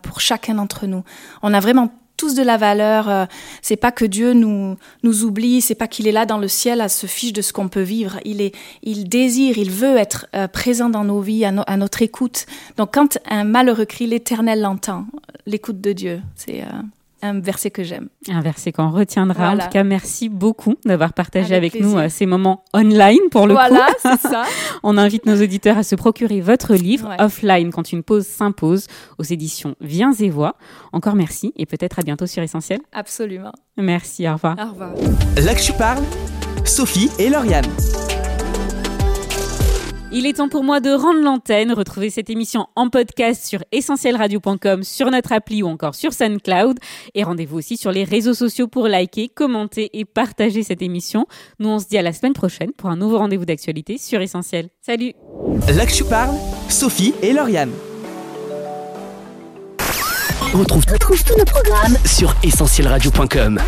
pour 0.03 0.21
chacun 0.21 0.55
d'entre 0.55 0.87
nous. 0.87 1.05
On 1.41 1.55
a 1.55 1.61
vraiment 1.61 1.93
tous 2.17 2.35
de 2.35 2.43
la 2.43 2.57
valeur. 2.57 3.09
euh, 3.09 3.27
c'est 3.63 3.77
pas 3.77 3.93
que 3.93 4.05
Dieu 4.05 4.33
nous 4.33 4.77
nous 5.03 5.25
oublie, 5.25 5.61
c'est 5.61 5.75
pas 5.75 5.89
qu'il 5.89 6.07
est 6.07 6.13
là 6.13 6.27
dans 6.27 6.39
le 6.39 6.49
ciel 6.49 6.81
à 6.81 6.89
se 6.89 7.07
fiche 7.07 7.33
de 7.33 7.43
ce 7.43 7.53
qu'on 7.53 7.69
peut 7.69 7.83
vivre. 7.83 8.19
Il 8.25 8.41
est, 8.41 8.55
il 8.83 9.09
désire, 9.09 9.59
il 9.59 9.71
veut 9.71 9.97
être 9.97 10.27
euh, 10.35 10.49
présent 10.49 10.89
dans 10.91 11.05
nos 11.05 11.21
vies, 11.21 11.45
à, 11.45 11.51
à 11.67 11.77
notre 11.77 12.03
écoute. 12.03 12.47
Donc 12.77 12.95
quand 12.95 13.19
un 13.29 13.45
malheureux 13.45 13.85
crie, 13.85 14.07
l'Éternel 14.07 14.61
l'entend. 14.61 15.07
L'écoute 15.47 15.81
de 15.81 15.93
Dieu, 15.93 16.23
c'est 16.37 16.63
euh, 16.63 16.67
un 17.27 17.41
verset 17.41 17.71
que 17.71 17.83
j'aime. 17.83 18.09
Un 18.29 18.41
verset 18.43 18.71
qu'on 18.73 18.91
retiendra. 18.91 19.45
En 19.45 19.47
Voilà. 19.53 19.65
tout 19.65 19.71
cas, 19.71 19.83
merci 19.85 20.29
beaucoup 20.29 20.75
d'avoir 20.85 21.13
partagé 21.15 21.55
avec, 21.55 21.75
Avec 21.75 21.85
nous 21.87 21.97
euh, 21.99 22.09
ces 22.09 22.27
moments 22.27 22.63
online 22.75 23.19
pour 23.31 23.47
le 23.47 23.55
voilà, 23.55 23.87
coup. 23.87 23.95
c'est 24.03 24.21
ça. 24.29 24.45
On 24.83 24.99
invite 24.99 25.25
nos 25.27 25.41
auditeurs 25.43 25.79
à 25.79 25.83
se 25.83 25.95
procurer 25.95 26.41
votre 26.41 26.75
livre 26.75 27.09
Ouais. 27.09 27.21
offline 27.23 27.71
quand 27.73 27.93
une 27.93 28.03
pause 28.03 28.27
s'impose 28.27 28.87
aux 29.19 29.25
éditions 29.25 29.75
Viens 29.81 30.13
et 30.13 30.29
Voix. 30.31 30.57
Encore 30.93 31.15
merci 31.15 31.53
et 31.57 31.67
peut-être 31.67 31.99
à 31.99 32.03
bientôt 32.03 32.27
sur 32.27 32.43
Essentiel. 32.43 32.81
Absolument. 32.93 33.53
Merci, 33.77 34.29
au 34.29 34.35
revoir. 34.35 34.57
Au 34.59 34.71
revoir. 34.71 34.91
Là 35.45 35.55
que 35.55 35.63
je 35.63 35.73
parle, 35.73 36.03
Sophie 36.65 37.11
et 37.19 37.29
Lauriane. 37.31 37.65
Il 40.17 40.27
est 40.27 40.35
temps 40.35 40.49
pour 40.49 40.63
moi 40.63 40.79
de 40.79 40.91
rendre 40.91 41.21
l'antenne. 41.21 41.73
Retrouvez 41.73 42.09
cette 42.09 42.31
émission 42.31 42.69
en 42.77 42.89
podcast 42.89 43.45
sur 43.45 43.65
essentielradio.com, 43.73 44.85
sur 44.85 45.11
notre 45.11 45.33
appli 45.33 45.65
ou 45.65 45.67
encore 45.67 45.97
sur 45.97 46.13
SoundCloud. 46.13 46.79
Et 47.17 47.25
rendez-vous 47.25 47.59
aussi 47.59 47.77
sur 47.77 47.91
les 47.91 48.05
réseaux 48.05 48.33
sociaux 48.33 48.69
pour 48.69 48.87
liker, 48.87 49.29
commenter 49.29 49.91
et 49.93 50.05
partager 50.05 50.63
cette 50.63 50.83
émission. 50.83 51.27
Nous, 51.59 51.69
on 51.69 51.81
se 51.81 51.89
dit 51.89 51.99
à 51.99 52.03
la 52.03 52.13
semaine 52.13 52.33
prochaine 52.33 52.71
pour 52.73 52.91
un 52.91 52.97
nouveau 52.97 53.19
rendez-vous 53.19 53.45
d'actualité 53.45 53.99
sur 53.99 54.21
Essentiel. 54.21 54.69
Salut 54.81 55.15
Là 55.75 55.85
que 55.85 55.93
je 55.93 56.05
parle, 56.05 56.37
Sophie 56.69 57.13
et 57.21 57.33
Lauriane. 57.33 57.73
On 60.55 60.59
retrouve, 60.59 60.85
retrouve 60.93 61.25
tous 61.25 61.37
nos 61.37 61.45
programmes 61.45 61.97
sur 62.07 62.33
essentielradio.com. 62.45 63.59